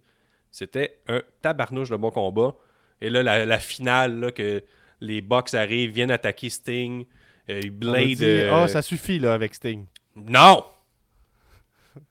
[0.50, 2.56] C'était un tabarnouche de bon combat.
[3.00, 4.63] Et là, la, la finale, là, que
[5.02, 7.06] les Bucks arrivent, viennent attaquer Sting.
[7.50, 8.22] euh, Blade.
[8.24, 9.86] euh, Ah, ça suffit là avec Sting.
[10.25, 10.63] Non!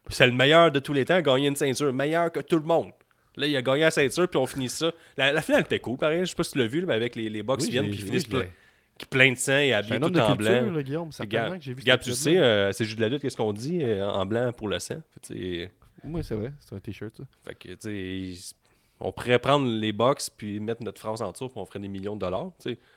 [0.08, 1.92] C'est le meilleur de tous les temps à gagner une ceinture.
[1.92, 2.90] Meilleur que tout le monde.
[3.36, 4.92] Là, il a gagné la ceinture, puis on finit ça.
[5.16, 6.20] La, la finale était cool, pareil.
[6.20, 7.98] Je sais pas si tu l'as vu, mais avec les, les Oui, qui viennent, puis
[7.98, 8.46] finissent plein,
[8.96, 10.72] qui plein de sang et habillés tout de en culture, blanc.
[10.72, 11.10] là, Guillaume.
[11.26, 13.52] Gab, que j'ai vu cet tu sais, euh, c'est juste de la lutte, qu'est-ce qu'on
[13.52, 15.02] dit euh, en blanc pour le sang.
[15.28, 15.70] Fait,
[16.04, 16.52] Oui, c'est vrai.
[16.60, 17.24] C'est un t-shirt, ça.
[17.44, 18.54] fait que, tu sais,
[19.00, 21.88] on pourrait prendre les box puis mettre notre France en dessous, puis on ferait des
[21.88, 22.50] millions de dollars.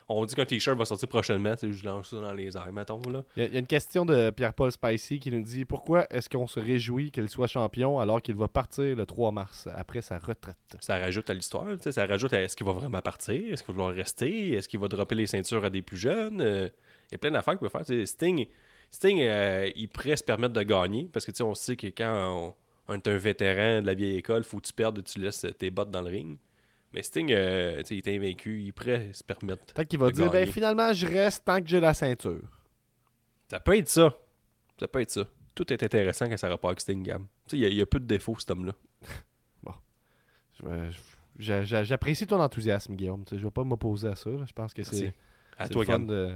[0.08, 1.56] On dit qu'un t-shirt va sortir prochainement.
[1.62, 3.02] Je lance ça dans les airs, mettons.
[3.12, 3.24] Là.
[3.36, 6.08] Il y, a, il y a une question de Pierre-Paul Spicy qui nous dit Pourquoi
[6.10, 10.02] est-ce qu'on se réjouit qu'il soit champion alors qu'il va partir le 3 mars après
[10.02, 10.56] sa retraite?
[10.80, 11.66] Ça rajoute à l'histoire.
[11.92, 14.80] Ça rajoute à est-ce qu'il va vraiment partir Est-ce qu'il va vouloir rester Est-ce qu'il
[14.80, 16.70] va dropper les ceintures à des plus jeunes Euh,
[17.12, 17.86] Il y a plein d'affaires qu'il peut faire.
[17.86, 18.48] tu sais, Sting,
[18.92, 22.54] Sting euh, il pourrait se permettre de gagner parce que on sait que quand on,
[22.94, 25.70] est un vétéran de la vieille école, faut que tu perdes et tu laisses tes
[25.72, 26.38] bottes dans le ring.
[26.94, 28.62] Mais Sting, euh, il est invaincu.
[28.64, 29.74] Il pourrait se permettre.
[29.74, 30.52] Peut-être qu'il va dire ben.
[30.52, 32.42] Finalement, je reste tant que j'ai la ceinture.
[33.50, 34.16] Ça peut être ça.
[34.80, 35.28] Ça peut être ça.
[35.54, 37.06] Tout est intéressant quand ça rapporte avec Sting,
[37.48, 38.74] sais, il y a- a peu de défauts, cet homme-là.
[41.38, 43.24] J'a- J'apprécie ton enthousiasme, Guillaume.
[43.32, 44.30] Je ne vais pas m'opposer à ça.
[44.46, 45.14] Je pense que c'est
[45.58, 46.36] À toi, le fun de.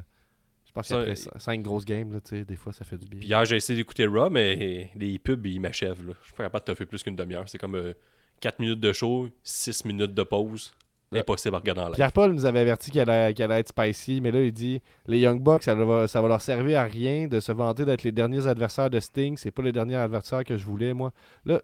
[0.74, 3.20] Pense Ça, qu'après euh, cin- cinq grosses games, là, des fois, ça fait du bien.
[3.20, 6.08] Puis hier, j'ai essayé d'écouter Raw, mais les pubs, ils m'achèvent.
[6.08, 6.14] là.
[6.22, 7.48] Je suis pas capable de te faire plus qu'une demi-heure.
[7.48, 7.94] C'est comme
[8.40, 10.74] 4 minutes de show, 6 minutes de pause.
[11.12, 11.20] Ouais.
[11.20, 11.96] Impossible à regarder en live.
[11.96, 15.20] Pierre-Paul nous avait averti qu'elle allait, qu'elle allait être spicy, mais là, il dit les
[15.20, 18.12] Young Bucks, ça va, ça va leur servir à rien de se vanter d'être les
[18.12, 19.38] derniers adversaires de Sting.
[19.38, 21.14] C'est pas les derniers adversaires que je voulais, moi.
[21.46, 21.62] Là,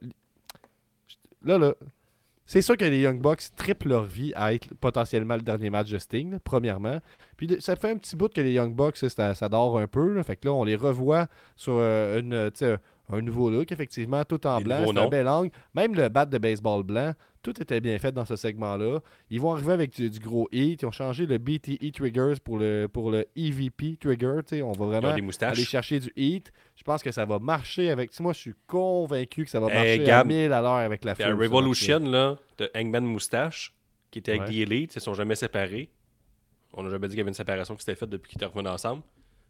[1.44, 1.74] là, là
[2.50, 5.92] c'est sûr que les Young Bucks triplent leur vie à être potentiellement le dernier match
[5.92, 7.00] de Sting, premièrement.
[7.38, 10.24] Puis ça fait un petit bout que les Young Bucks, ça, dort un peu.
[10.24, 12.50] Fait que là, on les revoit sur euh, une,
[13.12, 14.84] un nouveau look, effectivement, tout en Des blanc.
[14.88, 15.52] C'est un bel angle.
[15.74, 19.00] Même le bat de baseball blanc, tout était bien fait dans ce segment-là.
[19.30, 20.82] Ils vont arriver avec du, du gros heat.
[20.82, 24.40] Ils ont changé le BTE Triggers pour le, pour le EVP Trigger.
[24.48, 24.62] tu sais.
[24.62, 26.52] On va vraiment aller chercher du heat.
[26.76, 28.18] Je pense que ça va marcher avec.
[28.20, 30.28] Moi, je suis convaincu que ça va Hey, marcher à Gab.
[30.28, 33.74] 1000 à l'heure avec la à foule, Revolution, là, de Hangman Moustache,
[34.12, 34.66] qui était avec Ouais.
[34.66, 35.90] The Elite, ils se sont jamais séparés.
[36.74, 38.46] On n'a jamais dit qu'il y avait une séparation qui s'était faite depuis qu'ils étaient
[38.46, 39.02] revenus ensemble.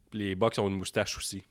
[0.10, 1.44] Puis les Bucks ont une moustache aussi.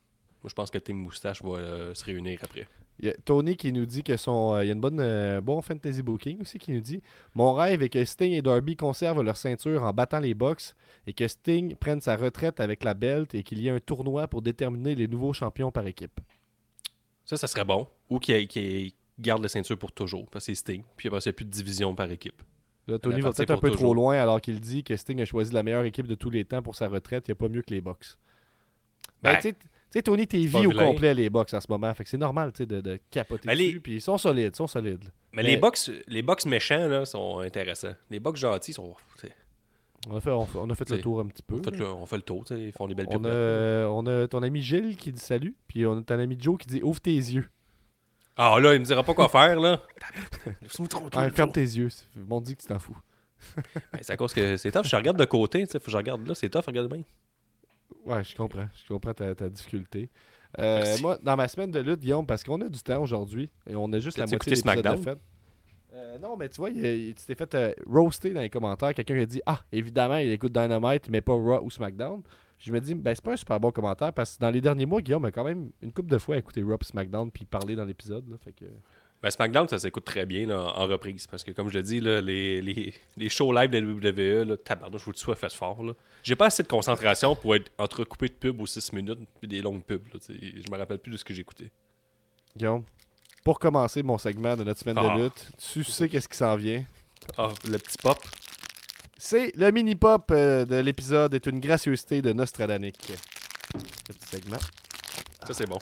[0.43, 2.69] Moi, je pense que Team Moustache va euh, se réunir après.
[3.01, 4.55] Il y a Tony qui nous dit que son.
[4.55, 7.01] euh, il y a une bonne euh, bon fantasy booking aussi qui nous dit
[7.35, 10.75] Mon rêve est que Sting et Darby conservent leur ceinture en battant les box
[11.07, 14.27] et que Sting prenne sa retraite avec la belt et qu'il y ait un tournoi
[14.27, 16.21] pour déterminer les nouveaux champions par équipe.
[17.25, 17.87] Ça, ça serait bon.
[18.11, 20.83] Ou qu'il garde la ceinture pour toujours, parce que c'est Sting.
[20.97, 22.43] Puis après, il n'y a plus de division par équipe.
[22.89, 25.53] Là, Tony va peut-être un peu trop loin alors qu'il dit que Sting a choisi
[25.53, 27.29] la meilleure équipe de tous les temps pour sa retraite.
[27.29, 28.17] Il n'y a pas mieux que les box.
[29.23, 29.55] Ben, Ben,
[29.93, 30.87] sais- tu sais, Tony, t'es vie au vilain.
[30.87, 31.93] complet les box en ce moment.
[31.95, 33.81] Fait que c'est normal tu sais, de, de capoter Ben, les- dessus.
[33.81, 35.05] Puis ils sont solides, ils sont solides.
[35.33, 37.95] Mais, Mais- les box les box méchants là, sont intéressants.
[38.11, 38.95] Les box gentils sont.
[39.17, 39.33] t'sais,
[40.09, 41.57] On a fait, on, fait- on a fait le tour un petit peu.
[41.57, 44.29] On fait, le, on fait le tour, ils font des belles On a, on a
[44.29, 47.01] ton ami Gilles qui dit salut, puis on a ton ami Joe qui dit ouvre
[47.01, 47.49] tes yeux.
[48.37, 49.83] Ah là, il me dira pas quoi faire là.
[51.13, 51.89] Ah, ferme tes yeux.
[52.31, 52.97] On dit que tu t'en fous.
[53.57, 54.85] Ben, c'est à cause que c'est tough.
[54.85, 57.03] Je regarde de côté, tu sais, faut que je regarde là, c'est tough, regarde bien.
[58.09, 58.69] Ouais, je comprends.
[58.75, 60.09] Je comprends ta, ta difficulté.
[60.59, 63.77] Euh, moi, dans ma semaine de lutte, Guillaume, parce qu'on a du temps aujourd'hui et
[63.77, 65.17] on a juste la moitié de SmackDown?
[65.95, 68.95] Euh, non, mais tu vois, il, il- tu t'es fait euh, roaster dans les commentaires.
[68.95, 72.23] Quelqu'un qui a dit Ah, évidemment, il écoute Dynamite, mais pas Raw ou SmackDown.
[72.59, 74.87] Je me dis, ben, c'est pas un super bon commentaire parce que dans les derniers
[74.87, 77.77] mois, Guillaume a quand même une couple de fois écouté Raw et SmackDown puis parlé
[77.77, 78.29] dans l'épisode.
[78.29, 78.65] là, Fait que...
[79.23, 81.27] Ben, SmackDown, ça s'écoute très bien là, en reprise.
[81.27, 83.85] Parce que, comme je le dis, là, les, les, les shows live de la
[84.45, 85.83] WWE, là, tabarnouche, faut que tu sois fait fort.
[85.83, 85.93] Là.
[86.23, 89.61] J'ai pas assez de concentration pour être entrecoupé de pubs aux 6 minutes puis des
[89.61, 90.07] longues pubs.
[90.15, 91.71] Là, je me rappelle plus de ce que j'ai écouté.
[92.57, 92.85] Guillaume,
[93.45, 95.17] pour commencer mon segment de notre semaine Ah.
[95.17, 96.85] de lutte, tu sais qu'est-ce qui s'en vient?
[97.37, 98.19] Ah, le petit pop.
[99.17, 102.97] C'est le mini-pop euh, de l'épisode est une gracieuseté de Nostradanic.
[103.77, 104.59] Ce petit segment.
[105.45, 105.79] Ça, c'est bon.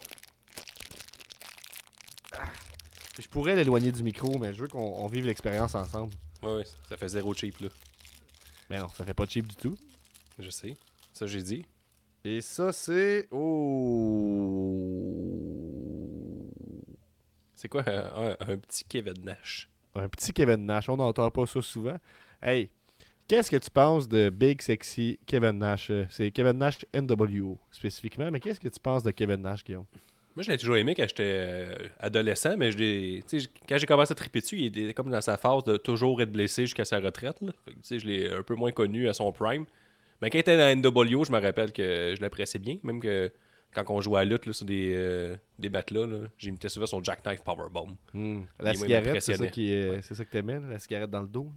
[3.21, 6.13] Je pourrais l'éloigner du micro, mais je veux qu'on on vive l'expérience ensemble.
[6.43, 7.59] Ouais, ouais, ça fait zéro cheap.
[7.61, 7.69] Là.
[8.69, 9.77] Mais non, ça fait pas cheap du tout.
[10.39, 10.77] Je sais.
[11.15, 11.65] Ça, j'ai dit.
[12.25, 13.29] Et ça, c'est.
[15.17, 16.51] Oh.
[17.55, 19.69] C'est quoi un, un- un petit Kevin Nash?
[19.95, 20.89] Un petit Kevin Nash.
[20.89, 21.97] On n'entend pas ça souvent.
[22.43, 22.69] Hey,
[23.29, 25.89] qu'est-ce que tu penses de Big Sexy Kevin Nash?
[25.91, 29.87] Euh, C'est Kevin Nash NWO spécifiquement, mais qu'est-ce que tu penses de Kevin Nash, Guillaume?
[30.37, 33.21] Moi, je l'ai toujours aimé quand j'étais euh, adolescent, mais je
[33.67, 36.31] quand j'ai commencé à triper dessus, il était comme dans sa phase de toujours être
[36.31, 37.41] blessé jusqu'à sa retraite.
[37.41, 37.53] là.
[37.65, 39.65] Fait que, je l'ai un peu moins connu à son prime.
[40.21, 42.77] Mais quand il était dans NWO, je me rappelle que je l'appréciais bien.
[42.83, 43.33] Même que
[43.75, 46.87] quand on jouait à la lutte là, sur des, euh, des matelas, là, j'imitais souvent
[46.87, 47.97] son Jackknife Powerbomb.
[48.61, 51.23] La Il m'a cigarette, c'est ça, qui est- c'est ça que t'aimais, la cigarette dans
[51.23, 51.51] le dos?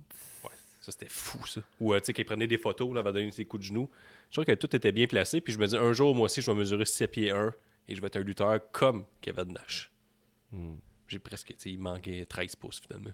[0.81, 1.61] Ça, c'était fou, ça.
[1.81, 3.67] Ou, euh, tu sais, qu'il prenait des photos, là, avant de donner ses coups de
[3.67, 3.89] genoux.
[4.29, 5.41] Je trouve que tout était bien placé.
[5.41, 7.53] Puis je me dis, un jour, moi aussi, je vais mesurer 7 pieds 1
[7.89, 9.91] et je vais être un lutteur comme Kevin Nash.
[10.51, 10.75] Hmm.
[11.07, 13.11] J'ai presque, tu sais, il manquait 13 pouces, finalement.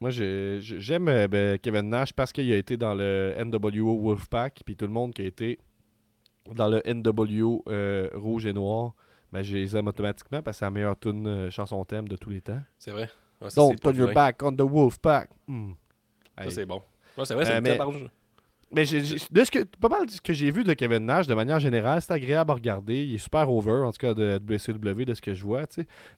[0.00, 4.74] Moi, j'aime euh, ben, Kevin Nash parce qu'il a été dans le NWO Wolfpack, puis
[4.74, 5.58] tout le monde qui a été
[6.52, 8.94] dans le NWO euh, Rouge et Noir,
[9.30, 12.16] ben, je les aime automatiquement parce que c'est la meilleure tune euh, chanson thème de
[12.16, 12.60] tous les temps.
[12.78, 13.10] C'est vrai?
[13.40, 15.30] Ouais, ça, Don't your back on the Wolfpack.
[15.46, 15.72] Hmm.
[16.38, 16.82] Ça, c'est bon.
[17.16, 18.08] Ouais, c'est vrai, c'est Euh, une
[18.74, 21.34] mais- de ce que, pas mal de ce que j'ai vu de Kevin Nash, de
[21.34, 23.04] manière générale, c'est agréable à regarder.
[23.04, 25.62] Il est super over, en tout cas de WCW, de ce que je vois.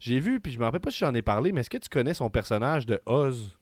[0.01, 1.89] J'ai vu, puis je me rappelle pas si j'en ai parlé, mais est-ce que tu
[1.89, 3.57] connais son personnage de Oz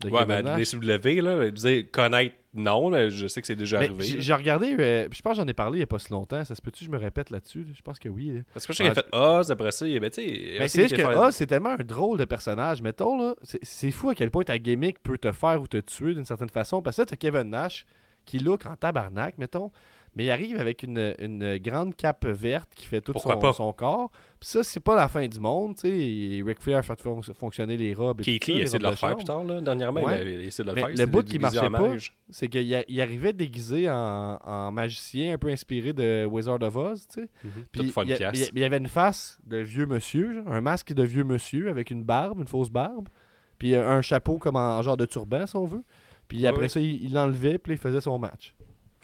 [0.00, 0.74] de Ouais, Kevin mais Nash?
[0.74, 4.16] à WCW, là, disais connaître, non, là, je sais que c'est déjà Mais arrivé.
[4.18, 6.42] j'ai regardé, euh, je pense que j'en ai parlé il n'y a pas si longtemps.
[6.44, 7.64] Ça se peut-tu que je me répète là-dessus?
[7.64, 7.70] là?
[7.74, 8.28] Je pense que oui.
[8.34, 8.40] là.
[8.54, 10.82] Parce que je sais qu'il a fait Oz, après ça, il ben, Mais essayé c'est
[10.82, 12.80] juste que faire- Oz, c'est tellement un drôle de personnage.
[12.82, 15.76] Mettons, là, c'est- c'est fou à quel point ta gimmick peut te faire ou te
[15.78, 16.80] tuer d'une certaine façon.
[16.82, 17.84] Parce que là, tu Kevin Nash
[18.26, 19.70] qui look en tabarnak, mettons.
[20.14, 23.12] Mais il arrive avec une, une grande cape verte qui fait tout
[23.52, 24.10] son, corps.
[24.40, 25.74] Puis ça, c'est pas la fin du monde.
[25.74, 25.90] tu sais.
[25.90, 28.22] Et Ric Flair fait fon- fonctionner les robes.
[28.22, 29.16] et Keith Lee a essayé de le chambre.
[29.16, 30.02] plus tard, là, dernièrement.
[30.02, 30.22] Ouais.
[30.22, 30.88] Il, a, a de le Mais faire.
[30.96, 31.90] le bout qui marchait pas.
[32.30, 36.76] C'est qu'il a- il arrivait déguisé en, en magicien, un peu inspiré de Wizard of
[36.76, 37.06] Oz.
[37.12, 37.28] tu sais.
[37.44, 37.50] Mhm.
[37.70, 40.62] Puis faire il y, a- y a- avait une face de vieux monsieur, genre, un
[40.62, 43.10] masque de vieux monsieur avec une barbe, une fausse barbe,
[43.58, 45.82] puis un chapeau comme en, genre de turban, si on veut.
[46.28, 46.68] Puis Ouais, après ouais.
[46.68, 48.54] ça, il l'enlevait, puis il faisait son match.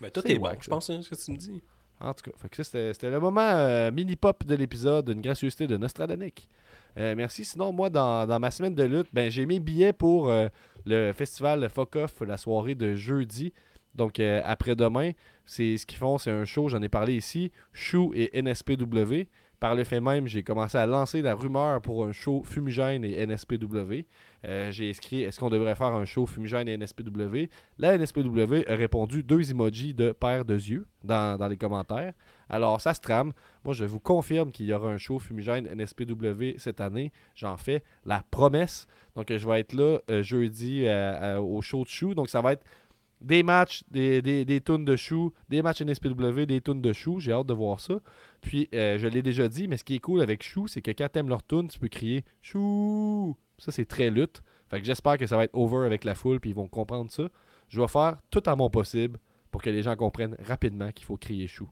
[0.00, 1.62] Mais tout c'est est bon, wack, je pense, hein, ce que tu me dis.
[2.00, 6.48] En tout cas, c'était le moment euh, mini-pop de l'épisode, une gracieuseté de Nostradanic.
[6.98, 7.44] Euh, merci.
[7.44, 10.48] Sinon, moi, dans, dans ma semaine de lutte, ben, j'ai mis billets pour euh,
[10.84, 13.52] le festival Fuck Off, la soirée de jeudi.
[13.94, 15.12] Donc, euh, après-demain,
[15.46, 19.28] c'est ce qu'ils font, c'est un show, j'en ai parlé ici, Chou et NSPW.
[19.62, 23.24] Par le fait même, j'ai commencé à lancer la rumeur pour un show Fumigène et
[23.24, 24.06] NSPW.
[24.44, 27.48] Euh, j'ai écrit est-ce qu'on devrait faire un show Fumigène et NSPW
[27.78, 32.12] La NSPW a répondu deux emojis de paire de yeux dans, les commentaires.
[32.50, 33.32] Alors, ça se trame.
[33.64, 37.12] Moi, je vous confirme qu'il y aura un show Fumigène NSPW cette année.
[37.36, 38.88] J'en fais la promesse.
[39.14, 42.14] Donc, je vais être là euh, jeudi euh, au show de chou.
[42.14, 42.64] Donc, ça va être
[43.22, 47.20] des matchs, des, des, des tunes de chou, des matchs NSPW, des tunes de chou.
[47.20, 47.94] J'ai hâte de voir ça.
[48.40, 50.90] Puis, euh, je l'ai déjà dit, mais ce qui est cool avec chou, c'est que
[50.90, 53.36] quand t'aimes leur tune, tu peux crier chou.
[53.58, 54.42] Ça, c'est très lutte.
[54.70, 57.10] Fait que j'espère que ça va être over avec la foule, puis ils vont comprendre
[57.10, 57.28] ça.
[57.68, 59.18] Je vais faire tout à mon possible
[59.50, 61.68] pour que les gens comprennent rapidement qu'il faut crier chou.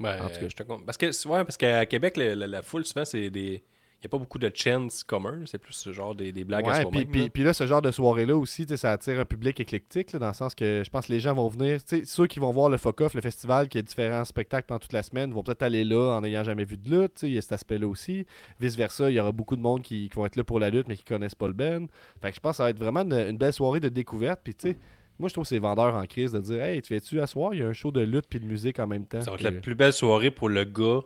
[0.00, 0.48] Ben, En tout cas.
[0.48, 3.62] je te Parce que, ouais, parce qu'à Québec, le- la, la foule, souvent, c'est des.
[4.04, 5.40] Il n'y a pas beaucoup de chants communs.
[5.46, 6.90] C'est plus ce genre des, des blagues à Ouais, soi-même.
[6.90, 7.28] puis, puis, là.
[7.30, 10.34] puis là, ce genre de soirée-là aussi, ça attire un public éclectique, là, dans le
[10.34, 11.80] sens que je pense que les gens vont venir.
[12.04, 14.92] Ceux qui vont voir le Fuck Off, le festival, qui a différents spectacles pendant toute
[14.92, 17.22] la semaine, vont peut-être aller là en n'ayant jamais vu de lutte.
[17.22, 18.26] Il y a cet aspect-là aussi.
[18.60, 20.86] Vice-versa, il y aura beaucoup de monde qui, qui vont être là pour la lutte,
[20.86, 21.88] mais qui connaissent pas le Ben.
[22.20, 24.40] Fait que je pense que ça va être vraiment une, une belle soirée de découverte.
[24.44, 24.76] Puis, tu sais,
[25.18, 27.54] moi, je trouve que c'est vendeur en crise de dire Hey, tu fais-tu à soir
[27.54, 29.22] Il y a un show de lutte puis de musique en même temps.
[29.22, 31.00] Ça va être la plus belle soirée pour le gars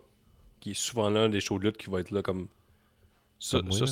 [0.60, 2.48] qui est souvent l'un des shows de lutte qui va être là comme.
[3.38, 3.86] Ça, ça,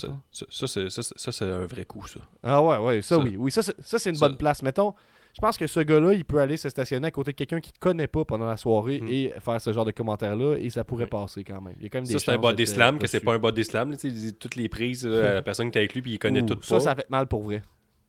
[0.66, 2.20] c'est- ça, ça, ça, ça, un vrai coup, ça.
[2.42, 3.36] Ah ouais, ouais, ça, Ça- oui.
[3.38, 4.62] Oui, ça, c'est- ça, une ça- bonne place.
[4.62, 4.92] Mettons,
[5.34, 7.72] je pense que ce gars-là, il peut aller se stationner à côté de quelqu'un qu'il
[7.74, 9.08] ne connaît pas pendant la soirée Mhm.
[9.08, 11.74] et faire ce genre de commentaires-là et ça pourrait passer quand même.
[11.78, 13.34] Il y a quand même des Ça, c'est un body slam, euh, que c'est pas
[13.34, 13.92] un body slam.
[13.92, 13.96] là,
[14.38, 16.46] toutes les prises là, à la personne qui est avec lui, puis il connaît Ouh,
[16.46, 16.80] tout Ça, pas.
[16.80, 17.62] ça fait mal pour vrai.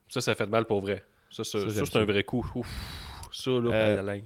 [0.10, 1.04] Ça, ça fait mal pour vrai.
[1.30, 2.06] Ça, ça, Ça, ça, c'est un ça.
[2.06, 2.50] vrai coup.
[2.56, 2.68] Ouf.
[3.32, 4.24] Ça, là, Euh, la langue.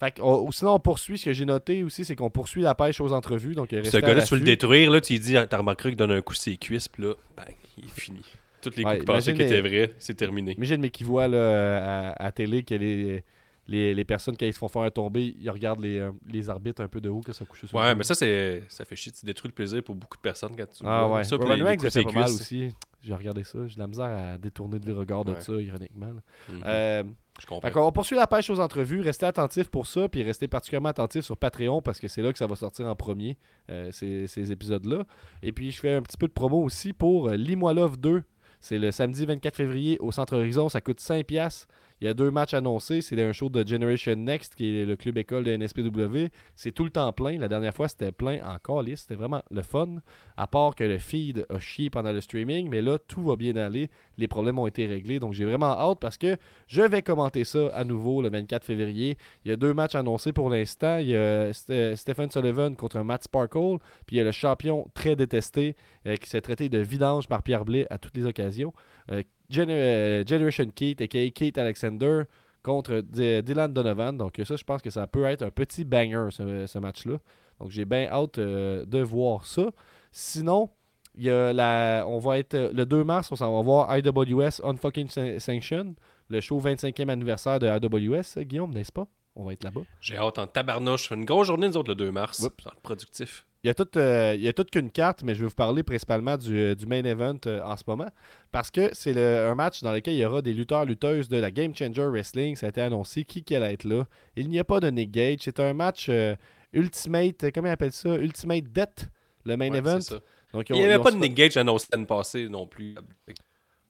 [0.00, 1.18] Fait on- ou sinon, on poursuit.
[1.18, 3.54] Ce que j'ai noté aussi, c'est qu'on poursuit la pêche aux entrevues.
[3.54, 6.10] Donc, Ce gars-là, tu veux le détruire, là, tu lui dis, t'as remarqué qu'il donne
[6.12, 8.22] un coup sur ses cuisses, puis là, bang, il est fini.
[8.62, 10.52] Toutes les coups Ouais, pensait imagine qui étaient vrais, c'est terminé.
[10.52, 13.22] Imagine, mais qui voit là, à, à télé que les,
[13.70, 16.82] les, les personnes, quand ils se font faire tomber, ils regardent les, euh, les arbitres
[16.82, 18.96] un peu de haut, que ça couche sur le Ouais, mais ça, c'est ça fait
[18.96, 19.12] chier.
[19.12, 21.22] Tu détruis le plaisir pour beaucoup de personnes quand tu Ah ouais.
[21.24, 22.74] Ça, les- les les mal aussi.
[23.02, 23.66] J'ai regardé ça.
[23.66, 25.40] J'ai de la misère à détourner le regard de Ouais.
[25.40, 26.12] ça, ironiquement.
[26.48, 26.62] Mhm.
[26.66, 27.04] Euh,
[27.40, 27.70] Je comprends.
[27.70, 29.00] Qu'on poursuit la pêche aux entrevues.
[29.00, 32.38] Restez attentifs pour ça, puis restez particulièrement attentifs sur Patreon parce que c'est là que
[32.38, 33.38] ça va sortir en premier,
[33.70, 35.04] euh, ces, ces épisodes-là.
[35.42, 38.22] Et puis, je fais un petit peu de promo aussi pour euh, Lis-moi Love 2.
[38.60, 40.68] C'est le samedi 24 février au Centre Horizon.
[40.68, 41.66] Ça coûte 5$.
[42.00, 43.02] Il y a deux matchs annoncés.
[43.02, 46.28] C'est un show de Generation Next, qui est le club école de NSPW.
[46.56, 47.38] C'est tout le temps plein.
[47.38, 48.82] La dernière fois, c'était plein encore.
[48.96, 49.96] C'était vraiment le fun.
[50.36, 52.68] À part que le feed a chié pendant le streaming.
[52.70, 53.90] Mais là, tout va bien aller.
[54.16, 55.20] Les problèmes ont été réglés.
[55.20, 56.36] Donc, j'ai vraiment hâte parce que
[56.68, 59.18] je vais commenter ça à nouveau le 24 février.
[59.44, 60.98] Il y a deux matchs annoncés pour l'instant.
[60.98, 63.76] Il y a Ste- Stephen Sullivan contre Matt Sparkle.
[64.06, 65.76] Puis il y a le champion très détesté
[66.06, 68.72] euh, qui s'est traité de vidange par Pierre Blais à toutes les occasions.
[69.10, 69.22] Euh,
[69.56, 71.30] euh, Generation Keith, a.k.a.
[71.30, 72.22] Keith Alexander,
[72.62, 74.16] contre Dylan Donovan.
[74.16, 77.18] Donc ça, je pense que ça peut être un petit banger, ce, match-là.
[77.58, 79.70] Donc j'ai bien hâte euh, de voir ça.
[80.12, 80.70] Sinon,
[81.16, 85.08] y a la, on va être le 2 mars, on s'en va voir IWS Unfucking
[85.08, 85.94] San- Sanction,
[86.28, 89.06] le show 25e anniversaire de IWS, Guillaume, n'est-ce pas?
[89.36, 89.82] On va être là-bas.
[90.00, 91.10] J'ai hâte en tabarnouche.
[91.10, 92.40] Une grosse journée, nous autres, le 2 mars.
[92.40, 92.54] Oups.
[92.62, 93.46] Ça va être productif.
[93.62, 96.74] Il y a tout, euh, qu'une carte, mais je vais vous parler principalement du, euh,
[96.74, 98.08] du main event euh, en ce moment.
[98.50, 101.50] Parce que c'est un match dans lequel il y aura des lutteurs, lutteuses de la
[101.50, 102.56] Game Changer Wrestling.
[102.56, 104.06] Ça a été annoncé qui qui allait être là.
[104.36, 105.40] Il n'y a pas de Nick Gage.
[105.42, 106.34] C'est un match euh,
[106.72, 108.14] Ultimate, comment ils appellent ça?
[108.16, 109.08] Ultimate Death,
[109.44, 110.00] le main Ouais, event.
[110.00, 110.16] ça.
[110.54, 112.94] Donc, Il n'y avait pas de Nick Gage annoncé l'année passée non plus.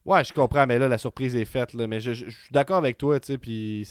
[0.05, 1.75] Ouais, je comprends, mais là, la surprise est faite.
[1.75, 3.87] Là, mais je, je- je suis d'accord avec toi, tu sais, puis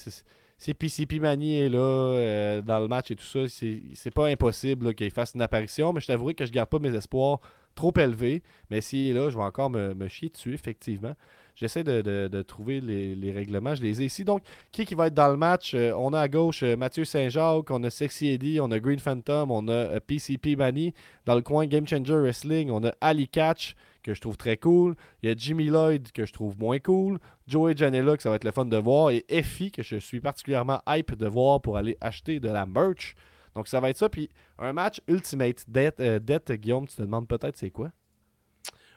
[0.59, 4.93] si PCP Mani est là euh, dans le match et tout ça, c'est pas impossible
[4.93, 7.39] qu'il fasse une apparition, mais je t'avouerai que je garde pas mes espoirs
[7.75, 8.43] trop élevés.
[8.69, 11.15] Mais s'il est là, je vais encore me, me chier dessus, effectivement.
[11.55, 14.25] J'essaie de, trouver les, les règlements, je les ai ici.
[14.25, 14.43] Donc,
[14.73, 15.73] qui qui va être dans le match?
[15.73, 18.99] Euh, On a à gauche euh, Mathieu Saint-Jacques, on a Sexy Eddie, on a Green
[18.99, 20.93] Phantom, on a PCP Mani.
[21.25, 23.75] Dans le coin Game Changer Wrestling, on a Ali Catch,
[24.11, 24.95] que je trouve très cool.
[25.21, 27.19] Il y a Jimmy Lloyd, que je trouve moins cool.
[27.47, 29.11] Joey Janela, que ça va être le fun de voir.
[29.11, 33.15] Et Effie, que je suis particulièrement hype de voir pour aller acheter de la merch.
[33.55, 34.09] Donc, ça va être ça.
[34.09, 37.91] Puis, un match Ultimate Death, euh, Death, Guillaume, tu te demandes peut-être c'est quoi?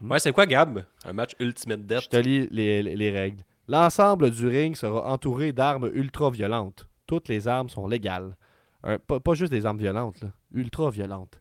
[0.00, 0.84] Ouais, c'est quoi, Gab?
[1.04, 3.42] Un match Ultimate Death Je te lis les, les- les règles.
[3.68, 6.86] L'ensemble du ring sera entouré d'armes ultra-violentes.
[7.06, 8.36] Toutes les armes sont légales.
[8.82, 10.28] Un- pas, pas juste des armes violentes, là.
[10.52, 11.38] ultra-violentes.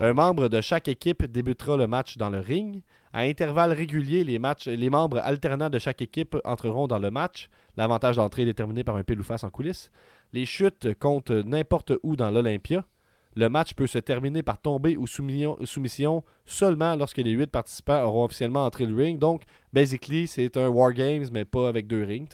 [0.00, 2.82] Un membre de chaque équipe débutera le match dans le ring.
[3.12, 7.50] À intervalles réguliers, les, matchs, les membres alternants de chaque équipe entreront dans le match.
[7.76, 9.90] L'avantage d'entrée est déterminé par un pile ou face en coulisses.
[10.32, 12.86] Les chutes comptent n'importe où dans l'Olympia.
[13.34, 18.24] Le match peut se terminer par tomber ou soumission, seulement lorsque les huit participants auront
[18.24, 19.18] officiellement entré le ring.
[19.18, 19.42] Donc,
[19.72, 22.28] basically, c'est un War Games, mais pas avec deux rings.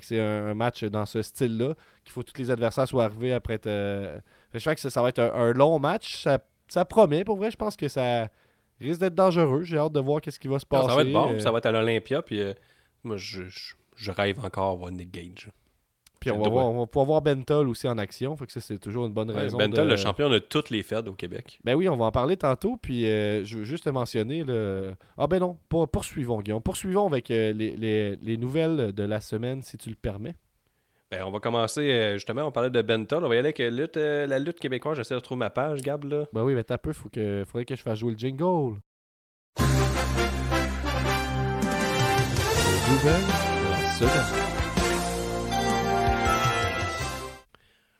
[0.00, 3.58] c'est un, match dans ce style-là, qu'il faut que tous les adversaires soient arrivés après.
[3.58, 4.20] que
[4.54, 6.26] je pense que ça, va être un, long match.
[6.68, 7.50] Ça promet, pour vrai.
[7.52, 8.28] Je pense que ça
[8.80, 9.62] risque d'être dangereux.
[9.62, 10.88] J'ai hâte de voir qu'est-ce qui va se Non, passer.
[10.88, 12.52] ça va être bon, Euh, ça va être à l'Olympia, puis euh,
[13.04, 15.48] moi, je, je, je rêve encore voir Nick Gage.
[16.20, 16.76] Puis on va, le voir, droit.
[16.76, 18.36] on va pouvoir voir Bentol aussi en action.
[18.36, 19.58] Fait que ça, c'est toujours une bonne Ouais, raison.
[19.58, 21.58] Benton, de- le champion de toutes les fêtes au Québec.
[21.64, 22.76] Ben oui, on va en parler tantôt.
[22.80, 24.44] Puis euh, je veux juste te mentionner.
[24.44, 24.94] Le...
[25.18, 26.62] Ah ben non, pour- poursuivons, Guillaume.
[26.62, 30.36] Poursuivons avec les, les- les nouvelles de la semaine, si tu le permets.
[31.12, 33.22] Ben, on va commencer, euh, justement, on parlait de Benton.
[33.22, 34.96] On va y aller avec euh, lutte, euh, la lutte québécoise.
[34.96, 36.24] J'essaie de trouver ma page, Gab, là.
[36.32, 38.78] Ben oui, mais t'as peu, faut que, faudrait que je fasse jouer le jingle.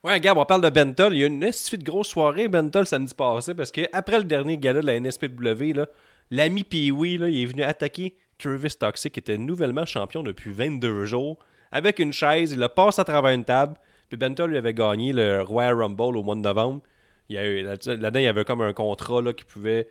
[0.02, 1.12] Ouais, Gab, on parle de Bentol.
[1.12, 4.24] Il y a une esti de grosse soirée, Bentol, samedi passé, parce que après le
[4.24, 5.86] dernier gala de la NSPW, là,
[6.30, 11.04] l'ami Pee-Wee, là, il est venu attaquer Travis Toxic, qui était nouvellement champion depuis 22
[11.04, 11.38] jours,
[11.72, 12.52] avec une chaise.
[12.52, 13.74] Il le passe à travers une table.
[14.08, 16.82] Puis Bentol lui avait gagné le Royal Rumble au mois de novembre.
[17.28, 19.88] Là-dedans, il y avait comme un contrat là, qu'il pouvait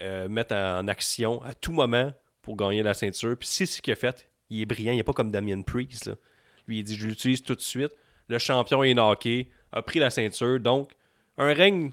[0.00, 2.12] euh, mettre en action à tout moment
[2.42, 3.36] pour gagner la ceinture.
[3.38, 4.28] Puis c'est ce qu'il a fait.
[4.50, 4.92] Il est brillant.
[4.92, 6.10] Il n'est pas comme Damien Priest.
[6.66, 7.92] Lui, il dit Je l'utilise tout de suite.
[8.28, 10.58] Le champion est knocké, a pris la ceinture.
[10.60, 10.92] Donc,
[11.38, 11.92] un règne,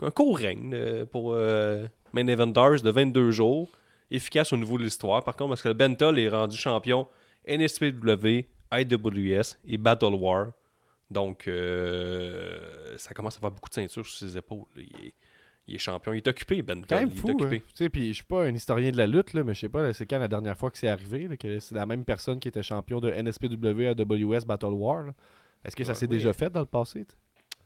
[0.00, 3.70] un court règne euh, pour euh, Main Eventers de 22 jours.
[4.10, 5.22] Efficace au niveau de l'histoire.
[5.22, 7.06] Par contre, parce que Bentol est rendu champion
[7.46, 10.48] NSPW, IWS et Battle War.
[11.10, 14.64] Donc, euh, ça commence à avoir beaucoup de ceintures sur ses épaules.
[14.76, 15.14] Il est,
[15.66, 16.12] il est champion.
[16.12, 16.84] Il est occupé, Bentol.
[16.88, 17.28] quand même il fou.
[17.28, 17.34] est hein.
[17.36, 17.60] occupé.
[17.60, 19.68] Tu sais, puis je suis pas un historien de la lutte, là, mais je sais
[19.68, 22.38] pas, c'est quand la dernière fois que c'est arrivé, là, que c'est la même personne
[22.40, 25.06] qui était champion de NSPW à WS Battle War.
[25.64, 26.16] Est-ce que ça Ah, s'est oui.
[26.18, 27.06] déjà fait dans le passé?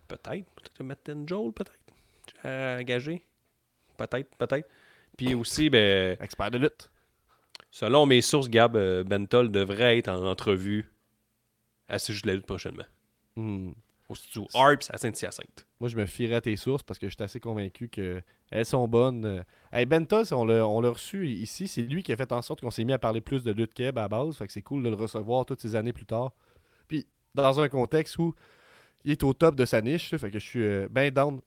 [0.09, 0.47] Peut-être.
[0.55, 1.79] Peut-être Matt Joel, peut-être.
[2.45, 3.23] Euh, engagé.
[3.97, 4.69] Peut-être, peut-être.
[5.17, 6.91] Puis aussi, ben, Expert de lutte.
[7.71, 10.92] selon mes sources, Gab euh, Bentol devrait être en entrevue
[11.93, 12.85] à ce de la lutte prochainement.
[13.37, 13.73] Hmm.
[14.09, 15.67] Au studio Harps à Saint-Hyacinthe.
[15.79, 18.89] Moi, je me fierais à tes sources parce que je suis assez convaincu qu'elles sont
[18.89, 19.45] bonnes.
[19.73, 21.69] Hey, Benta, on l'a on l'a reçu ici.
[21.69, 23.75] C'est lui qui a fait en sorte qu'on s'est mis à parler plus de lutte
[23.75, 24.37] keb à la base.
[24.37, 26.33] Fait que c'est cool de le recevoir toutes ces années plus tard.
[26.89, 28.35] Puis, dans un contexte où
[29.05, 30.15] il est au top de sa niche.
[30.17, 31.41] fait que je suis euh, ben down.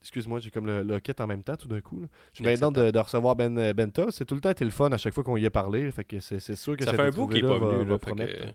[0.00, 2.00] Excuse-moi, j'ai comme le locket en même temps tout d'un coup.
[2.00, 2.06] là.
[2.32, 4.06] Je suis bien down de, de recevoir Ben euh, Benta.
[4.10, 5.90] C'est tout le temps été le fun à chaque fois qu'on y a parlé.
[5.90, 7.84] Fait que c'est c'est sûr que Ça fait un bout qu'il n'est pas venu.
[7.84, 8.52] va Là,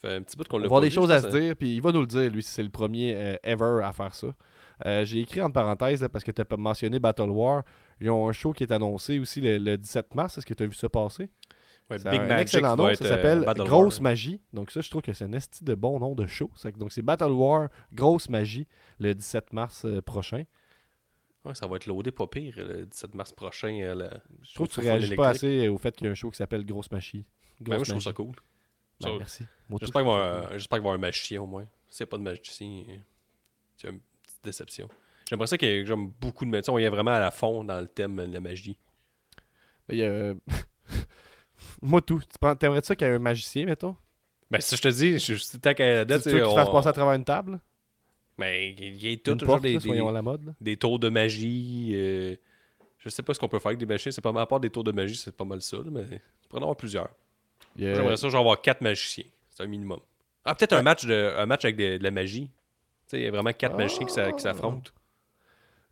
[0.00, 1.92] fait un petit bout qu'on l'a avoir des choses à se dire, puis il va
[1.92, 4.28] nous le dire, lui, si c'est le premier euh, ever à faire ça.
[4.86, 7.62] Euh, J'ai écrit entre parenthèses, là, parce que tu as mentionné Battle War.
[8.00, 10.38] Ils ont un show qui est annoncé aussi le, le 17 mars.
[10.38, 11.28] Est-ce que tu as vu ça passer?
[11.90, 12.94] Ouais, Big un Magic excellent nom.
[12.94, 14.02] Ça euh, s'appelle Battle Grosse War.
[14.04, 14.40] Magie.
[14.52, 16.50] Donc ça, je trouve que c'est un esti de bon nom de show.
[16.78, 18.66] Donc c'est Battle War, Grosse Magie,
[19.00, 20.44] le 17 mars euh, prochain.
[21.44, 23.76] Ouais, ça va être loadé pas pire le 17 mars prochain.
[23.82, 26.14] euh, la- Je trouve que tu réagis pas assez au fait qu'il y a un
[26.14, 27.24] show qui s'appelle Grosse Magie.
[27.60, 28.34] Ben, moi, Grosse je trouve ça cool.
[29.00, 29.44] Ben, Ça- merci.
[29.70, 31.66] J'espère je qu'il va y avoir un- magicien au moins.
[31.88, 32.96] S'il n'y a pas de magicien, euh,
[33.76, 34.88] c'est une petite déception.
[35.28, 36.74] J'aimerais ça ait comme beaucoup de magiciens.
[36.74, 38.76] On y est vraiment à la fond dans le thème de la magie.
[39.88, 40.34] Il y a-
[41.82, 42.20] Moi, tout.
[42.20, 43.96] Tu prends- T'aimerais ça qu'il y ait un magicien, mettons?
[44.50, 46.54] Ben, si je te dis, je suis tant qu'à la Tu date, tu veux on-
[46.72, 47.60] passer à travers une table?
[48.38, 50.44] Mais il y a tout toujours des, là, des, soyons à la mode.
[50.46, 50.52] là.
[50.60, 51.92] des tours de magie.
[51.94, 52.34] euh,
[52.98, 54.10] je sais pas ce qu'on peut faire avec des magiciens.
[54.12, 54.42] C'est pas mal.
[54.42, 55.76] À part des tours de magie, c'est pas mal ça.
[55.76, 57.10] là, mais tu pourrais en avoir plusieurs.
[57.76, 59.24] J'aimerais ça, genre avoir quatre magiciens.
[59.50, 60.00] C'est un minimum.
[60.44, 62.46] Ah, peut-être un match de un match avec de, de la magie.
[62.46, 62.50] Tu
[63.08, 64.90] sais, il y a vraiment quatre magiciens qui s'a- qui s'affrontent.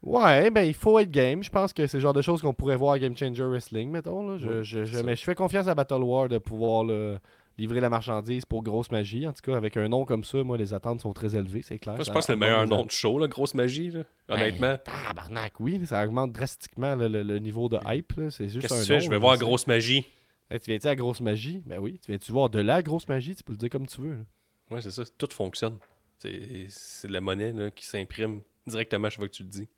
[0.02, 1.42] Ouais, ben il faut être game.
[1.42, 3.90] Je pense que c'est le genre de choses qu'on pourrait voir à Game Changer Wrestling,
[3.90, 4.28] mettons.
[4.30, 4.38] Là.
[4.38, 4.48] Je,
[4.78, 7.18] Ouais, je- mais je fais confiance à Battle War de pouvoir là,
[7.58, 9.26] livrer la marchandise pour grosse magie.
[9.26, 11.80] En tout cas, avec un nom comme ça, moi, les attentes sont très élevées, c'est
[11.80, 11.96] clair.
[11.96, 13.90] Moi, je pense que c'est le meilleur nom de show, la grosse magie.
[13.90, 14.02] là.
[14.28, 14.68] Honnêtement.
[14.68, 18.12] Ben, tabarnak, oui, ça augmente drastiquement là, le, le niveau de hype.
[18.16, 18.30] là.
[18.30, 19.00] C'est juste Qu'est-ce que tu fais?
[19.00, 20.06] Je vais là, voir grosse magie.
[20.50, 21.62] Hey, tu viens-tu à grosse magie?
[21.66, 21.98] Ben oui.
[22.02, 23.34] Tu viens-tu voir de la grosse magie?
[23.36, 24.10] Tu peux le dire comme tu veux.
[24.14, 24.24] là.
[24.70, 25.02] Ouais, c'est ça.
[25.18, 25.78] Tout fonctionne.
[26.18, 29.68] C'est de la monnaie là, qui s'imprime directement chaque fois que tu le dis.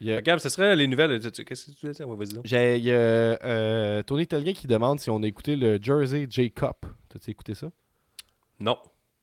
[0.00, 1.20] Il y a- Regarde, ce serait les nouvelles.
[1.20, 2.08] Qu'est-ce que tu voulais dire?
[2.08, 5.78] Ouais, vas-y il y a euh, Tony Tellier qui demande si on a écouté le
[5.80, 6.76] Jersey J Cup.
[7.08, 7.70] T'as-tu écouté ça?
[8.58, 8.76] Non.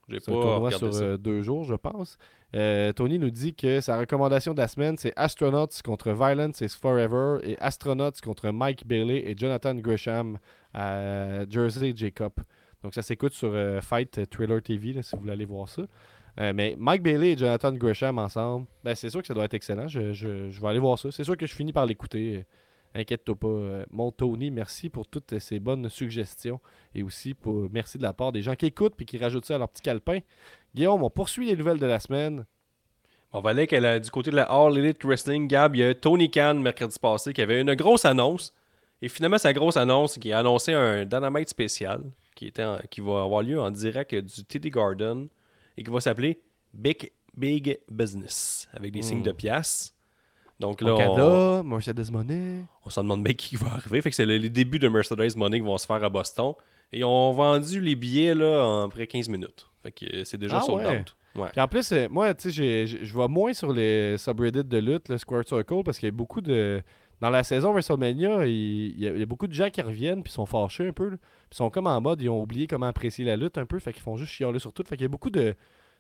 [0.07, 1.03] J'ai pas un tournoi regardé sur ça.
[1.03, 2.17] euh, deux jours, je pense.
[2.55, 6.69] Euh, Tony nous dit que sa recommandation de la semaine, c'est Astronauts contre Violence is
[6.69, 10.39] Forever et Astronauts contre Mike Bailey et Jonathan Gresham
[10.73, 12.39] à Jersey J Cup.
[12.83, 15.83] Donc ça s'écoute sur euh, Fight Thriller TV si vous voulez aller voir ça.
[16.39, 19.53] Euh, mais Mike Bailey et Jonathan Gresham ensemble, ben, c'est sûr que ça doit être
[19.53, 19.87] excellent.
[19.87, 19.99] Je,
[20.47, 21.11] vais aller voir ça.
[21.11, 22.45] C'est sûr que je finis par l'écouter.
[22.95, 23.47] Inquiète-toi pas.
[23.47, 26.61] Euh, Mon Tony, merci pour toutes ces bonnes suggestions.
[26.95, 29.55] Et aussi pour merci de la part des gens qui écoutent et qui rajoutent ça
[29.55, 30.19] à leur petit calepin.
[30.73, 32.45] Guillaume, on poursuit les nouvelles de la semaine.
[33.31, 33.67] On va aller
[33.99, 35.47] du côté de la All Elite Wrestling.
[35.47, 38.53] Gab, il y a Tony Khan mercredi passé qui avait une grosse annonce.
[39.01, 42.01] Et finalement, sa grosse annonce, qui a annoncé un Dynamite spécial
[42.35, 45.27] qui, était en- qui va avoir lieu en direct du TD Garden
[45.77, 46.41] et qui va s'appeler
[46.73, 49.93] Big, Big Business avec des signes de pièces.
[50.59, 52.65] Donc là, on, Mercedes Money.
[52.85, 54.01] on s'en demande bien qui va arriver.
[54.01, 56.53] Fait que c'est le- les débuts de Mercedes Money qui vont se faire à Boston.
[56.91, 59.67] Et ils ont vendu les billets là, en près 15 minutes.
[59.83, 60.99] Fait que c'est déjà Ah sold ouais?
[60.99, 61.15] out.
[61.35, 61.49] Ouais.
[61.51, 65.07] Puis en plus, euh, moi, tu sais, je vois moins sur les subreddits de lutte,
[65.07, 66.81] le Square Circle, parce qu'il y a beaucoup de.
[67.21, 70.23] Dans la saison WrestleMania, il, y a, il y a beaucoup de gens qui reviennent
[70.23, 71.09] puis sont fâchés un peu.
[71.09, 71.17] là.
[71.49, 73.91] Puis sont comme en mode, ils ont oublié comment apprécier la lutte un peu, fait
[73.91, 74.83] qu'ils font juste chialer sur tout.
[74.87, 75.55] Fait qu'il y a beaucoup de.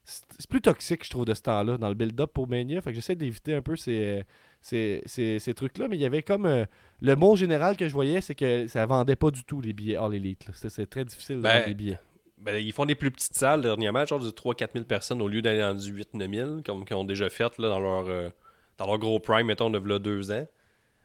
[0.05, 2.81] C'est plus toxique, je trouve, de ce temps-là, dans le build-up pour Mania.
[2.81, 4.23] Fait que j'essaie d'éviter un peu ces,
[4.61, 5.87] ces, ces- ces trucs-là.
[5.89, 6.45] Mais il y avait comme.
[6.45, 6.65] euh,
[7.01, 9.97] le mot général que je voyais, c'est que ça vendait pas du tout les billets
[9.97, 10.45] All Elite.
[10.53, 11.99] C'est très difficile de Ben, vendre les billets.
[12.37, 15.41] Ben, ils font des plus petites salles dernièrement, genre de 3-4 000 personnes au lieu
[15.41, 18.29] d'aller dans du 8-9 000, comme qu'ils ont déjà fait là, dans, leur, euh,
[18.77, 20.47] dans leur gros prime, mettons, de là, deux ans.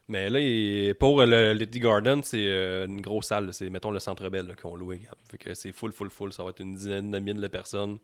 [0.07, 3.51] Mais là, pour euh, le Little Garden, c'est euh, une grosse salle.
[3.53, 4.97] C'est, mettons, le Centre Bell là, qu'ils ont loué.
[4.97, 5.17] regarde.
[5.29, 6.31] Fait que c'est full, full, full.
[6.31, 7.97] Ça va être une dizaine de mille personnes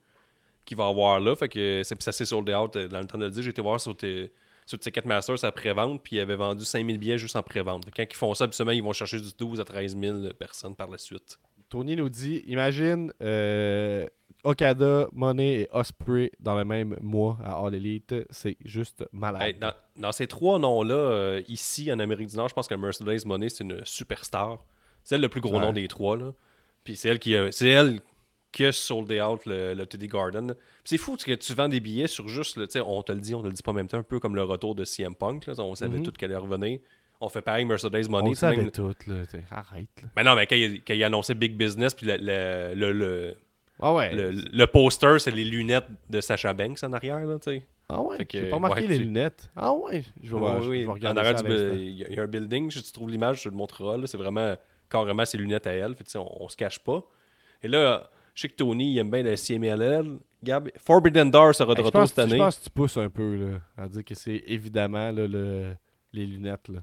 [0.65, 1.35] qui va avoir là.
[1.35, 2.75] Fait que c'est, ça s'est sold out.
[2.75, 4.31] euh, Dans le temps de le dire, j'ai été voir sur, tes-
[4.65, 7.85] sur Ticketmaster sa pré-vente, puis ils avaient vendu 5000 billets juste en pré-vente.
[7.95, 10.89] Quand ils font ça, habituellement, ils vont chercher du 12 à 13 000 personnes par
[10.89, 11.37] la suite.
[11.69, 13.13] Tony nous dit imagine
[14.43, 18.15] Okada, Money et Osprey dans le même mois à All Elite.
[18.31, 19.41] C'est juste malade.
[19.41, 22.75] Hey, dans, dans ces trois noms-là, euh, ici en Amérique du Nord, je pense que
[22.75, 24.57] Mercedes Money, c'est une superstar.
[25.03, 25.61] C'est elle le plus gros Ouais.
[25.61, 26.17] nom des trois.
[26.17, 26.31] Là.
[26.83, 27.99] Puis c'est elle qui a, c'est elle
[28.51, 30.55] qui a sold out le, le TD Garden.
[30.83, 33.19] c'est fou que tu vends des billets sur juste, le- tu sais, on te le
[33.21, 34.83] dit, on te le dit pas en même temps, un peu comme le retour de
[34.83, 35.45] CM Punk.
[35.45, 35.53] là.
[35.59, 36.03] On savait Mhm.
[36.03, 36.79] tout qu'elle allait revenir.
[37.21, 38.31] On fait pareil Mercedes On Money.
[38.31, 38.93] tu sais, même- savait tout.
[39.07, 39.15] Là.
[39.51, 39.87] Arrête.
[40.01, 40.09] Là.
[40.17, 42.17] Mais non, mais quand il, quand il a annoncé Big Business, puis le,
[42.75, 43.35] le,
[43.81, 44.13] Ah ouais.
[44.13, 47.19] le- le poster, c'est les lunettes de Sacha Banks en arrière.
[47.19, 47.65] Là, tu sais.
[47.89, 48.17] Ah ouais.
[48.31, 49.49] J'ai pas ouais, les lunettes.
[49.55, 50.03] Ah ouais.
[50.23, 50.77] Je vais, Oui, je- oui.
[50.79, 51.75] je vais En regarder arrière ça bu- l'instant.
[51.75, 53.55] il y, a- il y a un building, si tu trouves l'image, je te le
[53.55, 53.97] montrerai.
[53.99, 54.55] là, C'est vraiment
[54.89, 55.95] carrément ses lunettes à elle.
[55.95, 57.03] Fait on, on se cache pas.
[57.63, 60.19] Et là, je sais que Tony il aime bien le CMLL.
[60.43, 62.37] Gab, Forbidden Door sera de je, retour cette je année.
[62.37, 65.73] pense que tu pousses un peu là, à dire que c'est évidemment là, le,
[66.13, 66.67] les lunettes.
[66.69, 66.79] Là.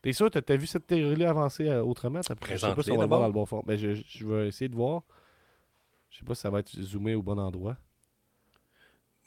[0.00, 2.20] T'es sûr, t'as as vu cette théorie-là avancer euh, autrement?
[2.20, 3.62] T'as- Je sais pas si on va le voir dans le bon fond.
[3.66, 5.02] Mais je, je vais essayer de voir.
[6.12, 7.76] Je sais pas si ça va être zoomé au bon endroit.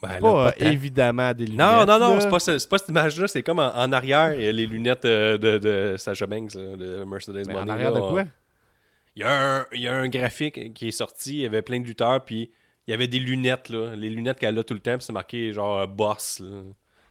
[0.02, 1.58] Ben, là, pas, euh, évidemment des lunettes.
[1.58, 3.28] non, non, non, c'est pas, ce- c'est pas cette image-là.
[3.28, 6.54] C'est comme en, en arrière, il y a les lunettes euh, de, de Sacha Banks,
[6.54, 7.60] là, de Mercedes Money.
[7.60, 8.24] en arrière de quoi?
[9.16, 11.62] Il y, a un, il y a un graphique qui est sorti, il y avait
[11.62, 12.52] plein de lutteurs, puis
[12.86, 15.14] il y avait des lunettes, là, les lunettes qu'elle a tout le temps, puis c'est
[15.14, 16.62] marqué genre euh, boss là,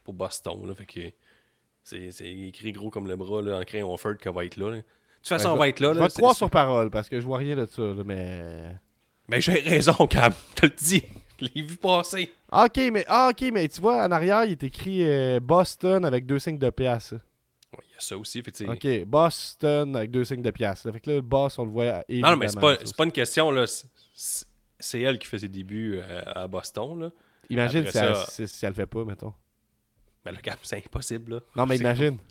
[0.05, 0.67] pour Boston.
[0.69, 1.01] Là, fait que
[1.83, 4.71] c'est c'est écrit gros comme le bras là, en crayon Ford qu'elle va être là.
[4.73, 4.87] De toute
[5.29, 5.95] façon, Ben, on va être là.
[5.95, 7.81] Je vais te croire sur parole parce que je vois rien de ça.
[7.83, 8.77] là, mais.
[9.29, 11.03] Mais j'ai raison, Cam, je te le dis.
[11.41, 12.33] Je l'ai vu passer.
[12.53, 16.27] Ok, mais, ah, ok, mais tu vois, en arrière, il est écrit euh, Boston avec
[16.27, 17.13] deux signes de pièce.
[17.13, 18.43] Ouais, Il y a ça aussi.
[18.53, 20.83] C'est- Ok, Boston avec deux signes de pièce.
[20.83, 23.13] Fait que là, le boss, on le voit Non, non, mais c'est pas, pas une
[23.13, 23.51] question.
[23.51, 23.65] là.
[24.15, 27.01] C'est- elle qui fait ses débuts euh, à Boston.
[27.01, 27.11] Là.
[27.51, 29.35] Imagine Après si, elle, ça- si, si elle le fait pas, mettons.
[30.25, 31.35] Mais le Cam, c'est impossible.
[31.35, 31.41] Là.
[31.57, 32.19] Non, mais imagine.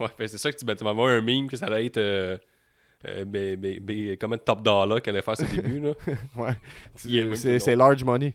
[0.00, 1.96] Ouais, ben c'est ça que tu, tu m'as envoyé un meme que ça allait être.
[1.96, 2.38] Euh,
[3.06, 5.80] euh, comment Top Dollar qu'elle allait faire ses débuts.
[5.80, 5.92] Là?
[6.36, 6.52] Ouais.
[6.94, 8.34] C'est large money.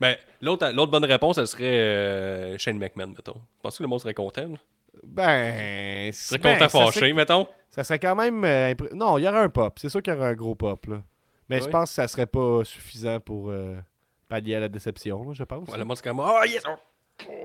[0.00, 3.40] Ben, l'autre, l'autre bonne réponse, elle serait euh, Shane McMahon, mettons.
[3.62, 4.48] Penses-tu que le monde serait content?
[4.48, 4.56] Là?
[5.04, 6.12] Ben.
[6.12, 7.48] Serait ben, content fâché, serait- mettons?
[7.70, 8.44] Ça serait quand même.
[8.44, 9.76] euh, Non, il y aurait un pop.
[9.78, 11.02] C'est sûr qu'il y aurait un gros pop, là.
[11.48, 13.76] Mais je pense que ça serait pas suffisant pour euh,
[14.28, 15.68] pallier à la déception, là, je pense.
[15.68, 16.62] Ouais, le monde serait comme Oh yes!
[16.68, 16.74] oh!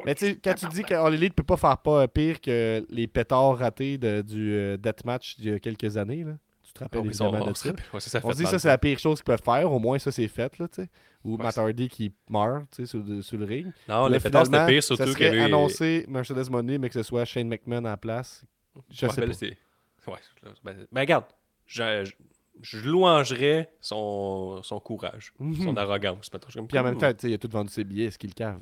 [0.05, 2.86] Mais tu sais, quand tu dis que All Elite peut pas faire pas pire que
[2.89, 6.34] les pétards ratés de- du euh, deathmatch d'il y a quelques années, là.
[6.63, 7.74] Tu te rappelles Oh, ça, évidemment on de se ça?
[7.93, 8.51] Ouais, ça, ça On dit mal.
[8.51, 9.71] ça, c'est la pire chose qu'ils peuvent faire.
[9.71, 10.89] Au moins, ça, c'est fait, là, tu sais.
[11.24, 13.71] Ou Ouais, Matt c'est- Hardy qui meurt, tu sais, sur, sur le ring.
[13.88, 15.41] Non, les pétards, c'était pire, surtout ça serait avait...
[15.41, 18.43] annoncé Mercedes Money, mais que ce soit Shane McMahon à la place.
[18.91, 20.11] Je Ouais, sais ben, pas.
[20.11, 20.17] Ouais,
[20.63, 21.26] ben, ben, regarde,
[21.67, 22.13] je, je,
[22.61, 25.55] je louangerais son, son courage, Mhm.
[25.63, 26.32] son arrogance.
[26.34, 26.47] mettons.
[26.47, 27.84] Je suis comme, Puis en même hmm, temps, tu sais, il a tout vendu ses
[27.84, 28.61] billets, est-ce qu'il le cave?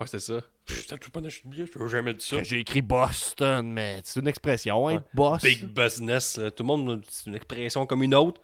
[0.00, 0.40] Ouais, c'est ça.
[0.64, 2.42] Putain, tu peux pas acheter de billets, je peux jamais dit ça.
[2.42, 5.00] J'ai écrit Boston, mais c'est une expression, hein, Ouais.
[5.12, 5.42] boss.
[5.42, 6.38] Big business.
[6.38, 6.50] là.
[6.50, 8.40] Tout le monde, c'est une expression comme une autre.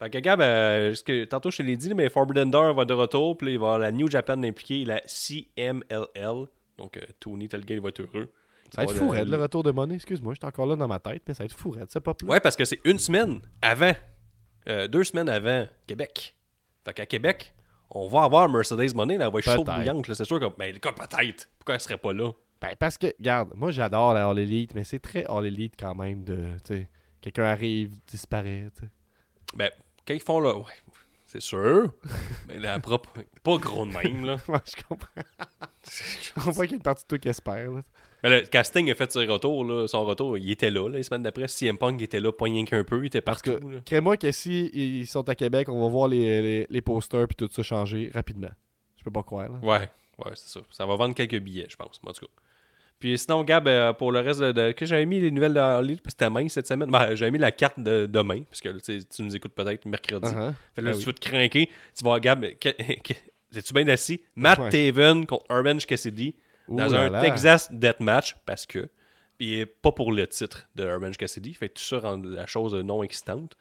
[0.00, 2.94] Fait que, gars, ben, que, tantôt, je te l'ai dit, mais Forbidden Door va de
[2.94, 3.36] retour.
[3.36, 6.46] Puis il va avoir la New Japan impliquée, la CMLL.
[6.78, 8.32] Donc, euh, Tony Telgate il va être heureux.
[8.74, 9.96] Ça va être Ouais, fou, le- Red, le retour de monnaie.
[9.96, 12.14] Excuse-moi, j'étais encore là dans ma tête, mais ça va être fou, Red, c'est pas
[12.14, 12.26] plus.
[12.28, 13.92] Ouais, parce que c'est une semaine avant.
[14.68, 16.34] euh, deux semaines avant Québec.
[16.84, 17.52] Fait qu'à Québec,
[17.90, 19.18] on va avoir Mercedes Money.
[19.18, 20.12] Là, elle va être chaude bouillante.
[20.12, 20.46] C'est sûr que.
[20.56, 21.48] Ben, le gars, peut-être.
[21.58, 22.32] Pourquoi elle serait pas là?
[22.60, 25.94] Ben, parce que, regarde, moi j'adore la All Elite, mais c'est très All Elite quand
[25.94, 26.88] même de, tu sais,
[27.22, 28.90] quelqu'un arrive, disparaît, tu sais.
[29.54, 29.70] Ben,
[30.06, 30.54] quand ils font là.
[30.56, 30.64] Ouais.
[31.26, 31.92] c'est sûr.
[32.48, 33.08] mais la propre.
[33.42, 34.36] Pas gros de même, là.
[34.48, 35.08] Ouais, je comprends.
[35.90, 37.70] je comprends qu'il y a une partie de toi qui espère.
[37.70, 37.82] là.
[38.22, 39.86] Mais le casting a fait son retour, là.
[39.88, 41.48] Son retour, il était là, là, les semaines d'après.
[41.48, 43.58] CM Punk était là, pas rien qu'un peu, il était partout.
[43.86, 47.36] crée-moi que si ils sont à Québec, on va voir les, les, les posters puis
[47.36, 48.50] tout ça changer rapidement.
[48.98, 49.48] Je peux pas croire.
[49.48, 49.58] Là.
[49.62, 49.88] Ouais,
[50.24, 50.60] ouais, c'est ça.
[50.70, 52.32] Ça va vendre quelques billets, je pense, en tout cas.
[52.98, 54.52] Puis sinon, Gab, euh, pour le reste de.
[54.52, 56.90] de- que j'avais mis les nouvelles de Harley, parce que c'était main cette semaine.
[56.90, 59.86] Ben, j'avais mis la carte de demain, parce que là, tu tu nous écoutes peut-être
[59.86, 60.28] mercredi.
[60.28, 60.52] Uh-huh.
[60.74, 61.00] Fait là, Ben si oui.
[61.04, 64.20] tu veux te craquer, tu vas Gab, es-tu bien assis?
[64.36, 64.68] Matt Ouais.
[64.70, 66.34] Taven contre Orange Cassidy
[66.70, 67.20] Ouh dans là un là.
[67.20, 68.88] Texas Deathmatch, parce que.
[69.38, 71.54] Puis pas pour le titre de Orange Cassidy.
[71.54, 73.56] Fait que tout ça rend la chose non excitante.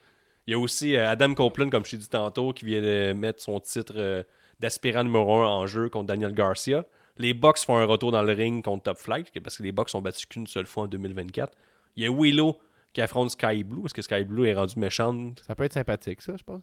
[0.46, 3.14] Il y a aussi euh, Adam Copeland, comme je t'ai dit tantôt, qui vient de
[3.14, 4.24] mettre son titre euh,
[4.60, 6.86] d'aspirant numéro 1 en jeu contre Daniel Garcia.
[7.18, 9.90] Les Bucks font un retour dans le ring contre Top Flight, parce que les Bucks
[9.90, 11.54] sont battus qu'une seule fois en 2024.
[11.96, 12.58] Il y a Willow
[12.94, 15.42] qui affronte Sky Blue, parce que Sky Blue est rendu méchante.
[15.46, 16.62] Ça peut être sympathique, ça, je pense.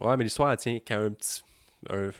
[0.00, 1.42] Ouais, mais l'histoire, elle tient qu'à un petit
[1.90, 2.10] un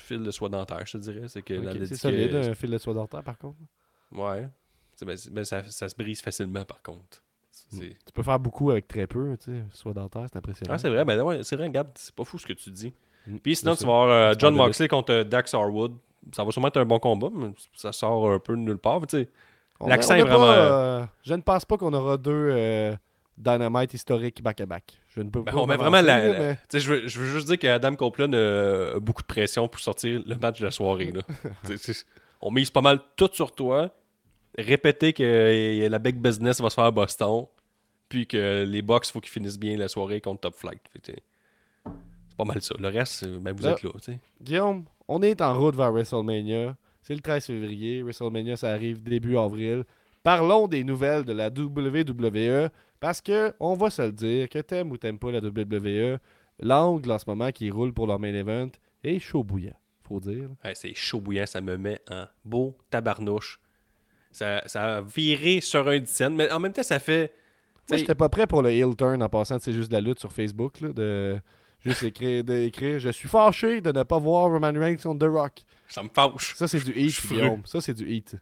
[0.00, 1.28] fil de soie dentaire, je te dirais.
[1.28, 3.56] C'est que la c'est solide, un fil de soie dentaire, par contre.
[4.12, 4.48] Ouais.
[4.96, 7.22] C'est- ben, c'est- ben, ça, ça se brise facilement, par contre.
[7.50, 9.64] C'est- Tu peux faire beaucoup avec très peu, tu sais.
[9.72, 10.74] Soie dentaire, c'est impressionnant.
[10.74, 12.92] Ah, c'est vrai, ben ouais, c'est vrai, regarde, c'est pas fou ce que tu dis.
[13.26, 15.92] Mm, Puis sinon, tu vas avoir euh, John Moxley contre euh, Dax Harwood.
[16.32, 19.00] Ça va sûrement être un bon combat, mais ça sort un peu de nulle part.
[19.00, 19.28] mais tu sais,
[19.86, 22.96] L'accent est vraiment, pas, euh, je ne pense pas qu'on aura deux euh,
[23.38, 24.98] Dynamite historiques back-à-back.
[25.08, 26.28] Je ne peux ben, pas on met vraiment la.
[26.28, 29.68] la- mais- je, veux, je veux juste dire qu'Adam Copeland euh, a beaucoup de pression
[29.68, 31.12] pour sortir le match de la soirée.
[31.12, 31.22] là.
[32.40, 33.90] On mise pas mal tout sur toi.
[34.56, 37.46] Répéter que euh, la big business va se faire à Boston.
[38.08, 40.80] Puis que les Bucks, il faut qu'ils finissent bien la soirée contre Top Flight.
[41.04, 41.16] C'est
[42.36, 42.74] pas mal ça.
[42.78, 43.90] Le reste, euh, ben, vous Là- êtes là.
[44.40, 46.76] Guillaume, on est en route vers WrestleMania.
[47.02, 48.02] C'est le 13 février.
[48.02, 49.84] WrestleMania, ça arrive début avril.
[50.22, 52.68] Parlons des nouvelles de la WWE
[53.00, 56.18] parce que, on va se le dire, que t'aimes ou t'aimes pas la WWE,
[56.60, 58.70] l'angle en ce moment qui roule pour leur main event
[59.04, 59.76] est chaud bouillant,
[60.06, 60.48] faut dire.
[60.64, 63.60] Ouais, c'est chaud bouillant, ça me met en beau tabarnouche.
[64.30, 67.32] Ça, ça a viré sur un dizaine, mais en même temps, ça fait.
[67.88, 70.18] Moi, j'étais pas prêt pour le heel turn en passant, c'est juste de la lutte
[70.18, 71.40] sur Facebook, là, de
[71.80, 75.52] juste écrire, d'écrire Je suis fâché de ne pas voir Roman Reigns contre The Rock.
[75.88, 76.54] ça me fâche.
[76.56, 77.62] Ça, c'est du heat, Guillaume.
[77.64, 78.36] Ça, c'est du heat.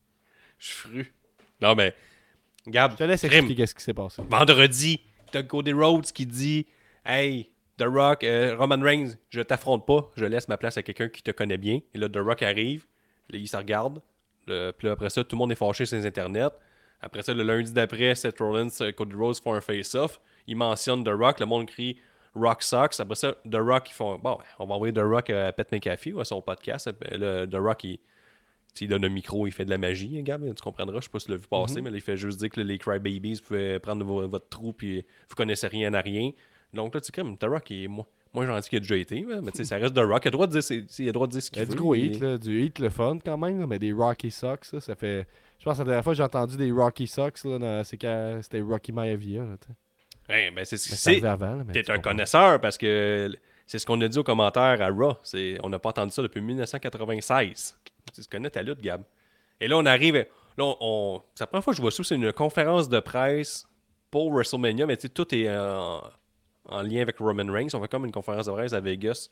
[0.59, 1.15] Je suis fru.
[1.61, 1.95] Non, mais.
[2.67, 4.23] Gab, Je te laisse expliquer qu'est-ce qui s'est passé.
[4.29, 5.01] vendredi,
[5.31, 6.67] t'as Cody Rhodes qui dit
[7.05, 11.09] Hey, The Rock, euh, Roman Reigns, je t'affronte pas, je laisse ma place à quelqu'un
[11.09, 11.81] qui te connaît bien.
[11.95, 12.87] Et là, The Rock arrive,
[13.31, 14.01] là, il se regarde.
[14.47, 16.51] Le- puis là, après ça, tout le monde est fâché sur les internets.
[17.01, 20.21] Après ça, le lundi d'après, Seth Rollins, euh, Cody Rhodes font un face-off.
[20.47, 21.99] Ils mentionnent The Rock, le monde crie
[22.35, 22.99] Rock sucks.
[22.99, 26.13] Après ça, The Rock, ils font Bon, on va envoyer The Rock à Pat McAfee
[26.15, 26.91] ou à son podcast.
[27.01, 27.99] The Rock, il,
[28.81, 30.99] il donne un micro, il fait de la magie, hein, Gab, tu comprendras.
[31.01, 32.61] Je sais pas si tu l'as vu passer, mais là, il fait juste dire que
[32.61, 36.31] les Crybabies, pouvez prendre vo- votre trou, puis vous connaissez rien à rien.
[36.75, 38.05] Donc là, tu sais, comme The Rock, est moins,
[38.35, 40.23] moins gentil qu'il a déjà été, mais tu sais, ça reste The Rock.
[40.25, 41.63] Il a le droit de dire, il a droit de dire ce Il y qu'il
[41.63, 41.71] a veut.
[41.71, 44.65] du gros hit, là, du hit le fun quand même, là, mais des Rocky Socks,
[44.67, 45.27] ça, ça fait.
[45.59, 48.61] Je pense que la dernière fois que j'ai entendu des Rocky là, dans- quand c'était
[48.61, 49.43] Rocky Maivia.
[49.45, 49.57] là.
[50.29, 50.77] Ouais, ben, c'est,
[51.21, 51.55] Mais avant.
[51.57, 53.31] là, mais T'es un connaisseur parce que
[53.65, 55.15] c'est ce qu'on a dit aux commentaires à Raw.
[55.63, 57.79] On n'a pas entendu ça depuis 1996.
[58.15, 59.03] Tu connais ta lutte, Gab.
[59.61, 60.15] Et là, on arrive.
[60.15, 60.27] Là,
[60.65, 62.03] on, on- c'est la première fois que je vois ça.
[62.05, 63.67] C'est une conférence de presse
[64.11, 66.03] pour WrestleMania, mais tu sais, tout est en,
[66.67, 67.69] en lien avec Roman Reigns.
[67.75, 69.29] On fait comme une conférence de presse à Vegas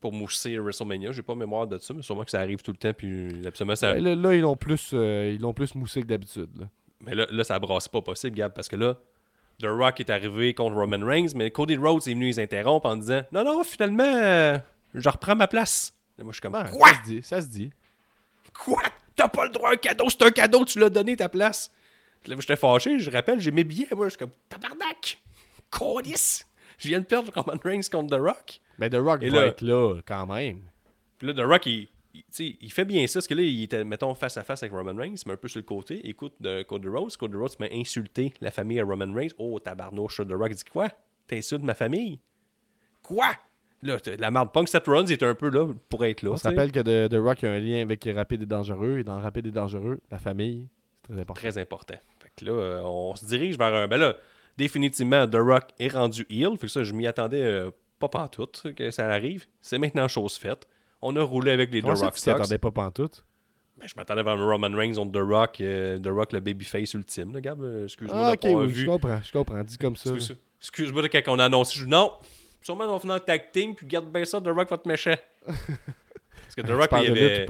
[0.00, 1.12] pour mousser WrestleMania.
[1.12, 2.92] J'ai pas mémoire de ça, mais sûrement que ça arrive tout le temps.
[2.94, 6.68] Puis absolument, ça, Ouais, là, là, ils l'ont plus, euh, ils plus moussé que d'habitude.
[7.00, 8.96] mais là, là, ça brasse pas possible, Gab, parce que là,
[9.62, 12.96] The Rock est arrivé contre Roman Reigns, mais Cody Rhodes est venu les interrompre en
[12.96, 14.56] disant Non, non, finalement, euh,
[14.94, 15.92] je reprends ma place.
[16.18, 16.88] Et moi, je suis comme Ouais, Quoi?
[16.88, 17.70] ça se dit, ça se dit.
[18.58, 18.82] Quoi?
[19.16, 21.70] T'as pas le droit à un cadeau, c'est un cadeau, tu l'as donné ta place.
[22.22, 25.18] Puis là, j'étais fâché, je rappelle, j'ai mes billets, moi, je suis comme Tabarnak
[25.70, 26.42] Codis
[26.78, 28.60] Je viens de perdre Roman Reigns contre The Rock.
[28.78, 30.62] Mais The Rock va là- être là quand même.
[31.18, 33.84] Puis là, The Rock, il, il, il fait bien ça, parce que là, il était,
[33.84, 36.06] mettons, face à face avec Roman Reigns, mais un peu sur le côté.
[36.08, 37.16] Écoute de Cody Rhodes.
[37.16, 39.32] Cody Rhodes m'a insulté la famille à Roman Reigns.
[39.38, 40.88] Oh, tabarnouche, The Rock dit quoi?
[41.26, 42.20] T'insultes ma famille?
[43.02, 43.32] Quoi?
[43.82, 46.32] Là, la marde punk, Seth Rollins était un peu là pour être là.
[46.32, 48.98] On se rappelle que The, The Rock a un lien avec Rapide et Dangereux.
[48.98, 50.68] Et dans Rapide et Dangereux, la famille,
[51.06, 51.40] c'est très important.
[51.40, 51.94] Très important.
[52.22, 53.88] Fait que là, euh, on se dirige vers un.
[53.88, 54.16] Ben là,
[54.58, 56.50] définitivement, The Rock est rendu heel.
[56.58, 59.46] Fait que ça, je m'y attendais euh, pas pantoute que ça arrive.
[59.62, 60.66] C'est maintenant chose faite.
[61.00, 62.36] On a roulé avec les Comment The Rock tu t'y Stocks.
[62.40, 63.24] attendais pas pantoute?
[63.78, 67.32] Ben, je m'attendais vers Roman Reigns contre The Rock, euh, The Rock le babyface ultime,
[67.32, 67.62] là, Gab.
[67.62, 68.82] euh, Excuse-moi Ah, ok, oui, vu.
[68.82, 69.64] je comprends, je comprends.
[69.64, 70.10] Dis comme ça.
[70.14, 71.78] Excuse- Excuse-moi de quand on a annoncé.
[71.80, 72.12] Je non,
[72.62, 74.88] sûrement on va finir en tag team, puis garde bien ça, The Rock va te
[74.88, 75.14] méchant.
[75.46, 77.46] Parce que The Rock, il avait,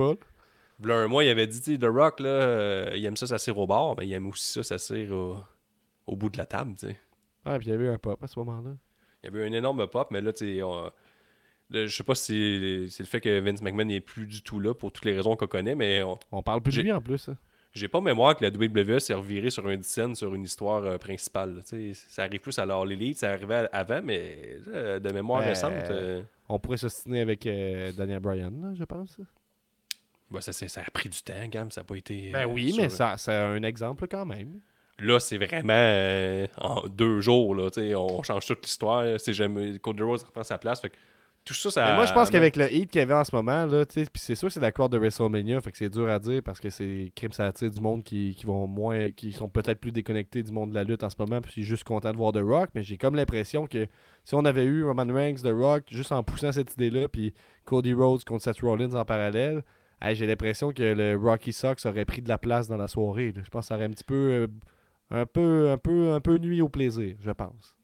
[0.79, 3.67] v'là un mois, il avait dit, The Rock, là, euh, il aime ça s'asseoir au
[3.67, 5.37] bar, mais il aime aussi ça s'asseoir au,
[6.07, 6.97] au bout de la table, tu sais.
[7.45, 8.71] Ah, puis il y avait eu un pop à ce moment-là.
[9.23, 10.91] Il y avait eu un énorme pop, mais là, tu sais, on-
[11.73, 14.75] je sais pas si c'est le fait que Vince McMahon n'est plus du tout là
[14.75, 17.29] pour toutes les raisons qu'on connaît, mais on- On parle plus de lui en plus.
[17.29, 17.37] hein.
[17.73, 20.99] J'ai pas mémoire que la WWE s'est revirée sur une scène, sur une histoire euh,
[20.99, 21.57] principale.
[21.57, 21.63] là.
[21.63, 25.41] Tu sais, Ça arrive plus à l'All Elite, ça arrivait avant, mais euh, de mémoire
[25.43, 29.17] Ben, récente, euh, On pourrait s'ostiner avec euh, Daniel Bryan, là, je pense.
[30.31, 32.31] ben, ça, ça a pris du temps, Gam, ça n'a pas été.
[32.33, 34.61] Ben oui, sur- mais ça, c'est un exemple quand même.
[34.99, 39.19] Là, c'est vraiment euh, en deux jours, là, tu sais, on change toute l'histoire.
[39.19, 40.81] C'est jamais Cody Rhodes reprend sa place.
[40.83, 40.97] Fait que
[41.45, 41.87] tout ça, ça.
[41.87, 44.07] Mais moi, je pense qu'avec le hit qu'il y avait en ce moment, là, puis
[44.17, 46.61] c'est sûr que c'est la corde de WrestleMania, fait que c'est dur à dire parce
[46.61, 49.91] que c'est crime ça attire du monde qui, qui vont moins, qui sont peut-être plus
[49.91, 52.17] déconnectés du monde de la lutte en ce moment, puis je suis juste content de
[52.17, 53.87] voir The Rock, mais j'ai comme l'impression que
[54.25, 57.35] si on avait eu Roman Reigns, The Rock, juste en poussant cette idée-là, puis
[57.65, 59.63] Cody Rhodes contre Seth Rollins en parallèle,
[60.03, 63.33] hey, j'ai l'impression que le Rocky Sox aurait pris de la place dans la soirée.
[63.33, 63.43] là.
[63.45, 64.47] Je pense que ça aurait un petit peu, euh,
[65.11, 67.75] un peu, un peu, un peu nuit au plaisir, je pense.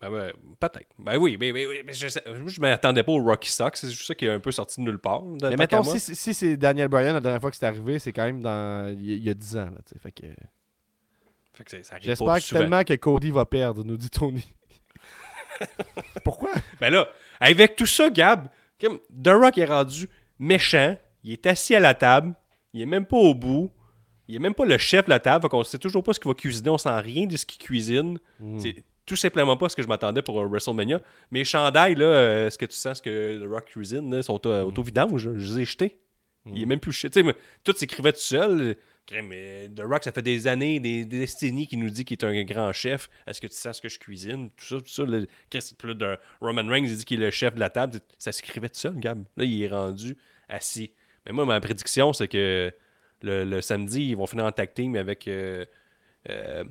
[0.00, 0.88] Ben, ben, peut-être.
[0.98, 3.80] Ben oui, mais, mais- mais- je, je m'attendais pas au Rocky Sox.
[3.80, 5.22] C'est juste ça qui est un peu sorti de nulle part.
[5.22, 7.98] de- Mais mettons, si, si- si c'est Daniel Bryan la dernière fois que c'est arrivé,
[7.98, 9.70] c'est quand même dans il y, a- il y a 10 ans.
[9.70, 10.26] Là, fait que,
[11.54, 11.70] Fait que
[12.02, 14.44] j'espère tellement que Cody va perdre, nous dit Tony.
[16.24, 16.50] Pourquoi?
[16.80, 17.08] Ben là,
[17.40, 20.96] avec tout ça, Gab, The Rock est rendu méchant.
[21.24, 22.34] Il est assis à la table.
[22.74, 23.72] Il est même pas au bout.
[24.28, 25.42] Il est même pas le chef de la table.
[25.42, 26.68] Fait qu'on sait toujours pas ce qu'il va cuisiner.
[26.68, 28.18] On sent rien de ce qu'il cuisine.
[28.38, 28.58] Hmm.
[29.06, 31.00] Tout simplement pas ce que je m'attendais pour un WrestleMania.
[31.30, 34.40] Mes chandails, là, euh, est-ce que tu sens ce que The Rock cuisine, là, sont
[34.46, 35.30] euh, auto-vidanges?
[35.36, 35.98] Je les ai jetés.
[36.46, 37.34] Il est même plus sais, mais
[37.64, 38.76] tout s'écrivait tout seul.
[39.12, 42.24] Mais The Rock, ça fait des années, des, des décennies qu'il nous dit qu'il est
[42.24, 43.08] un grand chef.
[43.26, 44.50] Est-ce que tu sais ce que je cuisine?
[44.56, 45.04] Tout ça, tout ça.
[45.50, 48.00] puis là, de Roman Reigns, il dit qu'il est le chef de la table.
[48.18, 49.24] Ça s'écrivait tout seul, Gab.
[49.36, 50.16] Là, il est rendu
[50.48, 50.92] assis.
[51.24, 52.72] Mais moi, ma prédiction, c'est que
[53.22, 55.64] le, le samedi, ils vont finir en tag team avec euh,
[56.28, 56.64] euh,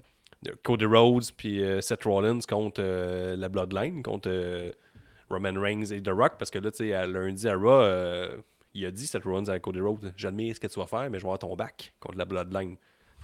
[0.64, 4.72] Cody Rhodes puis euh, Seth Rollins contre euh, la Bloodline, contre euh,
[5.30, 6.34] Roman Reigns et The Rock.
[6.38, 8.42] Parce que là, tu sais, lundi à Raw,
[8.74, 11.20] il a dit Seth Rollins à Cody Rhodes J'admire ce que tu vas faire, mais
[11.20, 12.78] je vais avoir ton back contre la Bloodline.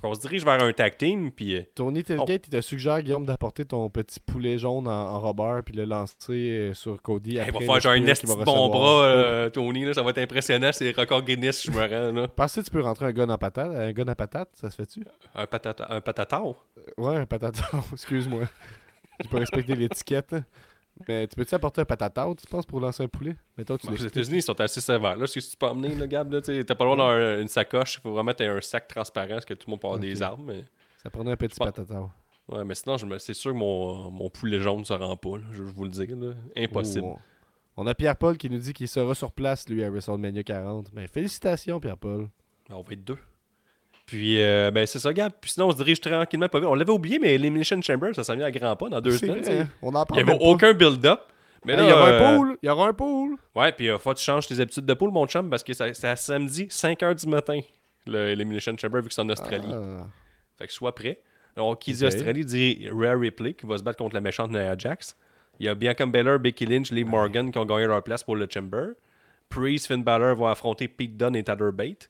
[0.03, 3.25] On se dirige vers un tag team, puis euh, Tony Tilgate, il te suggère, Guillaume,
[3.25, 7.33] d'apporter ton petit poulet jaune en, en puis le lancer euh, sur Cody.
[7.33, 9.85] il va faire un esti bon bras, euh, Tony.
[9.85, 10.71] là, ça va être impressionnant.
[10.71, 12.11] C'est record Guinness, je me rends.
[12.11, 12.27] Là.
[12.27, 13.71] Penses-tu que tu peux rentrer un gun en patate?
[13.75, 15.05] Un gun à patate, ça se fait-tu?
[15.35, 16.65] Un, patata, un patatard.
[16.97, 17.61] Ouais, un patate.
[17.93, 18.43] Excuse-moi.
[19.21, 20.35] J'ai pas respecté l'étiquette.
[21.07, 23.35] Mais tu peux-tu apporter un patate tu penses, pour lancer un poulet?
[23.57, 24.11] Mettons, tu l'expliques.
[24.15, 25.15] États-Unis, ils sont assez sévères.
[25.15, 27.95] Là, ce que tu peux emmener, là, Gab, t'as pas le droit d'avoir une sacoche.
[27.95, 30.21] Il faut vraiment t'aies un sac transparent parce que tout le monde peut avoir des
[30.21, 30.45] armes.
[30.45, 30.65] Mais...
[31.03, 31.89] Ça prenait un petit pense- patate.
[32.49, 33.17] Ouais, mais sinon, je me...
[33.17, 35.37] c'est sûr que mon, mon poulet jaune ne se rend pas.
[35.37, 36.15] là, je vous le dire.
[36.17, 36.33] là.
[36.57, 37.05] Impossible.
[37.05, 37.19] Oh.
[37.77, 40.87] On a Pierre-Paul qui nous dit qu'il sera sur place, lui, à WrestleMania 40.
[40.93, 42.29] Mais félicitations, Pierre-Paul.
[42.69, 43.17] Ben, On va être deux.
[44.11, 45.31] Puis, euh, ben, c'est ça, Gab.
[45.39, 46.67] Puis sinon, on se dirige tranquillement pas vite.
[46.67, 49.69] On l'avait oublié, mais Elimination Chamber, ça s'en vient à grands pas dans deux semaines.
[49.81, 51.21] On en Il n'y avait aucun build-up.
[51.63, 52.57] Mais là, il y aura euh, un pool!
[52.61, 53.37] Il y aura un pool!
[53.55, 55.71] Ouais, puis il faut que tu changes tes habitudes de poule, mon chum, parce que
[55.71, 57.61] c'est à samedi, 5h du matin,
[58.05, 59.71] le Elimination Chamber, vu que c'est en Australie.
[59.71, 60.07] Ah.
[60.57, 61.21] Fait que sois prêt.
[61.55, 62.05] Alors, qui dit.
[62.05, 65.15] Australie dit Rare Ripley, qui va se battre contre la méchante Nia Jax.
[65.61, 68.35] Il y a Bianca Belair, Becky Lynch, Lee Morgan qui ont gagné leur place pour
[68.35, 68.87] le Chamber.
[69.47, 72.09] Priest, Finn Balor vont affronter Pete Dunne et Tyler Bate.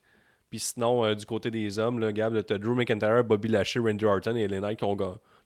[0.51, 3.81] Puis sinon, euh, du côté des hommes, là, Gab, tu as Drew McIntyre, Bobby Lashley,
[3.81, 4.97] Randy Orton et LA Knight qui ont,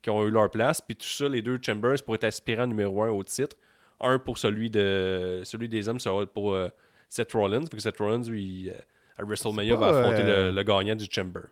[0.02, 0.82] qui ont eu leur place.
[0.82, 3.56] Puis tout ça, les deux Chambers pour être aspirants numéro un au titre.
[4.02, 6.70] Un pour celui, de, celui des hommes, ça va être pour euh,
[7.08, 7.62] Seth Rollins.
[7.68, 8.74] Fait que Seth Rollins, lui, euh,
[9.18, 11.44] à WrestleMania, va affronter le, le gagnant du Chamber.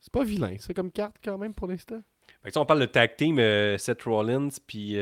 [0.00, 2.00] C'est pas vilain, c'est comme carte quand même pour l'instant.
[2.42, 3.36] Fait que si on parle de tag team,
[3.76, 4.96] Seth Rollins puis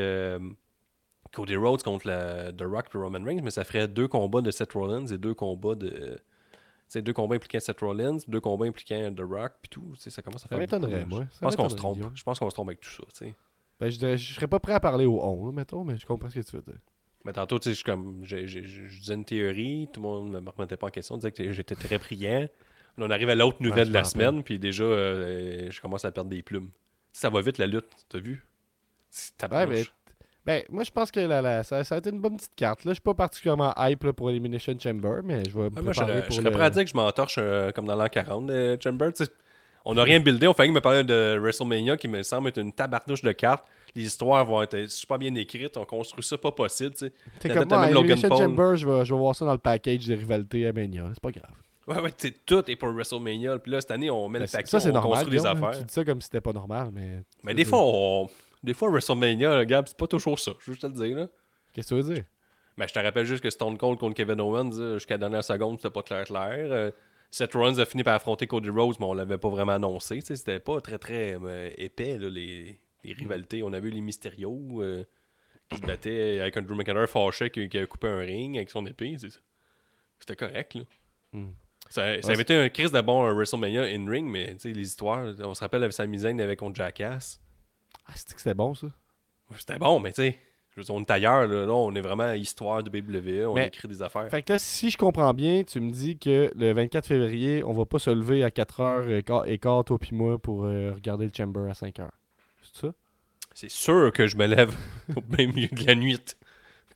[1.33, 4.51] Cody Rhodes contre la, The Rock et Roman Reigns, mais ça ferait deux combats de
[4.51, 6.19] Seth Rollins et deux combats de.
[6.95, 9.95] C'est deux combats impliquant Seth Rollins, deux combats impliquant The Rock, puis tout.
[9.97, 10.59] Ça commence à Ça faire.
[10.79, 11.07] beaucoup, là.
[11.07, 11.27] moi.
[11.33, 11.99] Je Ça pense qu'on se trompe.
[12.15, 13.03] Je pense qu'on se trompe avec tout ça.
[13.81, 16.31] Ben, je, dirais- je serais pas prêt à parler au on, mettons, mais je comprends
[16.31, 16.79] ce que tu veux dire.
[17.25, 20.31] Mais tantôt, tu sais, je, comme, j'ai- j'ai- je disais une théorie, tout le monde
[20.31, 22.43] ne me remettait pas en question, disait que j'étais très brillant.
[22.97, 26.05] Là, on arrive à l'autre nouvelle je de la semaine, puis déjà, euh, je commence
[26.05, 26.71] à perdre des plumes.
[27.13, 28.47] Ça va vite, la lutte, t'as vu?
[29.51, 29.85] Ouais, mais
[30.47, 32.85] Ben, moi, je pense que la- ça, ça a été une bonne petite carte.
[32.85, 35.83] Là, je suis pas particulièrement hype là, pour Elimination Chamber, mais je vais me Ouais,
[35.83, 36.51] moi, je préparer pour je serais le...
[36.51, 39.13] prêt à dire que je m'entorche euh, comme dans l'an 40 de Chamber.
[39.15, 39.31] tu sais.
[39.87, 40.47] On n'a rien buildé.
[40.47, 43.65] On fait que me parler de WrestleMania qui me semble être une tabarnouche de cartes.
[43.95, 45.77] Les histoires vont être super bien écrites.
[45.77, 46.95] On construit ça pas possible.
[47.39, 48.45] T'es comme moi, même Logan Elimination.
[48.47, 51.05] Chamber, je vais, je vais voir ça dans le package des rivalités à Mania.
[51.13, 51.51] C'est pas grave.
[51.87, 53.59] Ouais, ouais, tu sais, tout est pour WrestleMania.
[53.59, 55.13] Puis là, cette année, on met Ben, le paquet, ça, c'est on normal.
[55.19, 55.79] construit des affaires.
[55.79, 57.21] Tu dis ça comme si c'était pas normal, mais...
[57.43, 58.29] Mais des fois, on...
[58.65, 60.53] des fois, WrestleMania, Gab, c'est pas toujours ça.
[60.61, 61.17] Je veux juste te le dire.
[61.17, 61.29] Là.
[61.73, 62.25] Qu'est-ce que tu veux dire?
[62.77, 65.45] Ben, je te rappelle juste que Stone Cold contre Kevin Owens, euh, jusqu'à la dernière
[65.45, 66.57] seconde, c'était pas clair clair.
[66.73, 66.91] Euh,
[67.31, 70.21] Seth Rollins a fini par affronter Cody Rhodes, mais on l'avait pas vraiment annoncé.
[70.21, 73.63] C'était pas très très euh, épais, là, les, les rivalités.
[73.63, 74.83] On a vu les Mysterio.
[74.83, 75.05] euh,
[75.71, 78.71] qui se battait avec un Drew McIntyre fâché qui, qui a coupé un ring avec
[78.71, 79.17] son épée.
[80.21, 80.83] C'était correct, là.
[81.33, 81.53] Hmm.
[81.89, 85.27] Ça, ça Ouais, avait été un crise de bon un WrestleMania in-ring, mais les histoires,
[85.41, 87.41] on se rappelle avec Sami Zayn avec contre Jackass.
[88.07, 88.87] Ah, c'était que c'était bon, ça?
[89.57, 90.39] C'était bon, mais tu sais,
[90.75, 91.67] je veux dire, on est ailleurs, là.
[91.67, 94.29] Là, on est vraiment histoire de WWE, on Mais- écrit des affaires.
[94.31, 97.73] Fait que là, si je comprends bien, tu me dis que le 24 février, on
[97.73, 101.33] va pas se lever à 4h et quart, toi puis moi, pour euh, regarder le
[101.37, 102.09] Chamber à 5h.
[102.63, 102.93] C'est ça?
[103.55, 104.75] C'est sûr que je me lève
[105.17, 106.19] au même milieu de la nuit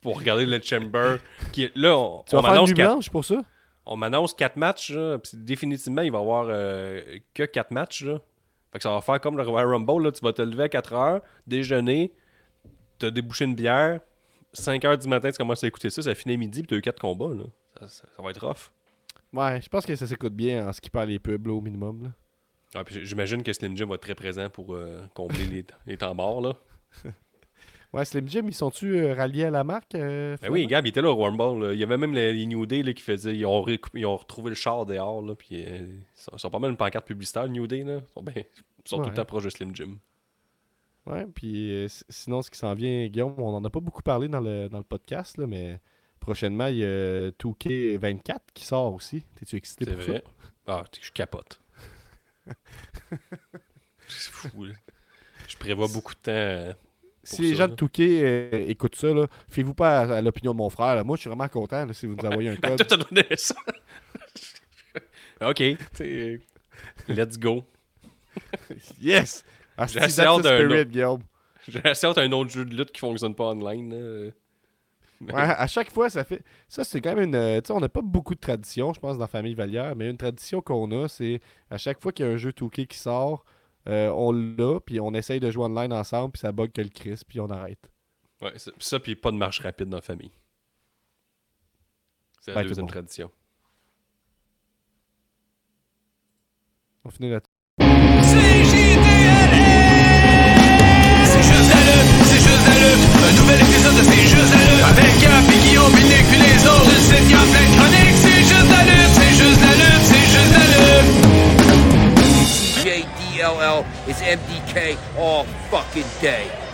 [0.01, 1.17] pour regarder le Chamber.
[1.53, 3.41] Qui là, on, Tu on vas faire nuit quatre- pour ça?
[3.85, 7.01] on m'annonce 4 matchs, là, définitivement, il va y avoir euh,
[7.33, 8.03] que 4 matchs.
[8.03, 8.19] Là.
[8.71, 10.69] Fait que ça va faire comme le Royal Rumble, là, tu vas te lever à
[10.69, 12.13] 4 heures, déjeuner,
[12.99, 13.99] te déboucher une bière,
[14.53, 16.77] 5 heures du matin, tu commences à écouter ça, ça finit midi, puis tu as
[16.77, 17.33] eu 4 combats.
[17.33, 17.43] Là.
[17.79, 18.69] Ça, ça- ça va être rough.
[19.33, 22.03] Ouais, je pense que ça s'écoute bien en skippant les pubs là, au minimum.
[22.03, 22.09] Là.
[22.75, 26.13] Ah, J'imagine que Slim Jim va être très présent pour euh, combler les, les temps
[26.15, 26.41] morts.
[26.41, 26.53] Là.
[27.91, 29.95] Ouais, Slim Jim, ils sont-tu euh, ralliés à la marque?
[29.95, 30.67] euh, Ben oui?
[30.67, 31.65] Gab, il était là au Rumble.
[31.67, 31.73] là.
[31.73, 33.35] Il y avait même les, les New Day là, qui faisaient.
[33.35, 35.23] Ils ont, récou- ils ont retrouvé le char dehors.
[35.23, 37.83] Là, puis, euh, ils, sont, ils sont pas mal une pancarte publicitaire, New Day.
[37.83, 37.95] Là.
[37.95, 38.43] Ils sont, ben, ils
[38.89, 39.97] sont tout le temps proches de Slim Jim.
[41.07, 44.27] Ouais, puis euh, sinon, ce qui s'en vient, Guillaume, on en a pas beaucoup parlé
[44.27, 45.79] dans le, dans le podcast, là, mais
[46.19, 49.23] prochainement, il y a 2K24 qui sort aussi.
[49.35, 50.23] T'es-tu excité pour vrai.
[50.67, 51.59] Ah, tu- je capote.
[54.07, 54.65] C'est fou.
[54.65, 54.73] là.
[55.47, 56.19] Je prévois beaucoup de
[56.73, 56.77] temps.
[57.33, 57.35] Euh?
[57.35, 57.75] Si les ça, gens là.
[57.75, 60.95] de 2K euh, écoutent ça, là, fiez-vous pas à, à l'opinion de mon frère.
[60.95, 61.03] là.
[61.03, 62.87] Moi, je suis vraiment content là, si vous nous envoyez un Ben, code.
[62.87, 63.55] toi, t'as donné ça.
[65.41, 65.55] ok.
[65.55, 66.41] tu sais,
[67.07, 67.63] Let's go.
[69.01, 69.43] yes!
[69.77, 70.89] Ah, J'ai c'est assez hâte that's the d'un spirit, autre.
[70.91, 71.21] Guillaume.
[71.67, 73.91] J'ai assez hâte à un autre jeu de lutte qui fonctionne pas online.
[73.91, 74.31] là.
[75.21, 76.41] Ouais, à chaque fois, ça fait.
[76.69, 77.35] Ça, c'est quand même une.
[77.35, 79.93] euh, Tu sais, on n'a pas beaucoup de tradition, je pense, dans la famille Vallière,
[79.95, 82.87] mais une tradition qu'on a, c'est à chaque fois qu'il y a un jeu 2K
[82.87, 83.43] qui sort,
[83.87, 86.89] euh, on l'a, puis on essaye de jouer online ensemble, puis ça bug que le
[86.89, 87.79] Chris, puis on arrête.
[88.41, 90.31] Ouais, c'est- ça, puis pas de marche rapide dans la famille.
[92.41, 92.91] C'est la Ouais, tout deuxième bon.
[92.91, 93.31] tradition.
[97.05, 97.39] On finit là
[97.79, 97.85] C'est
[101.43, 103.03] juste la lutte, c'est juste la lutte.
[103.23, 104.83] Un nouvel épisode de C'est juste la lutte.
[114.09, 116.68] Is MDK all fucking day.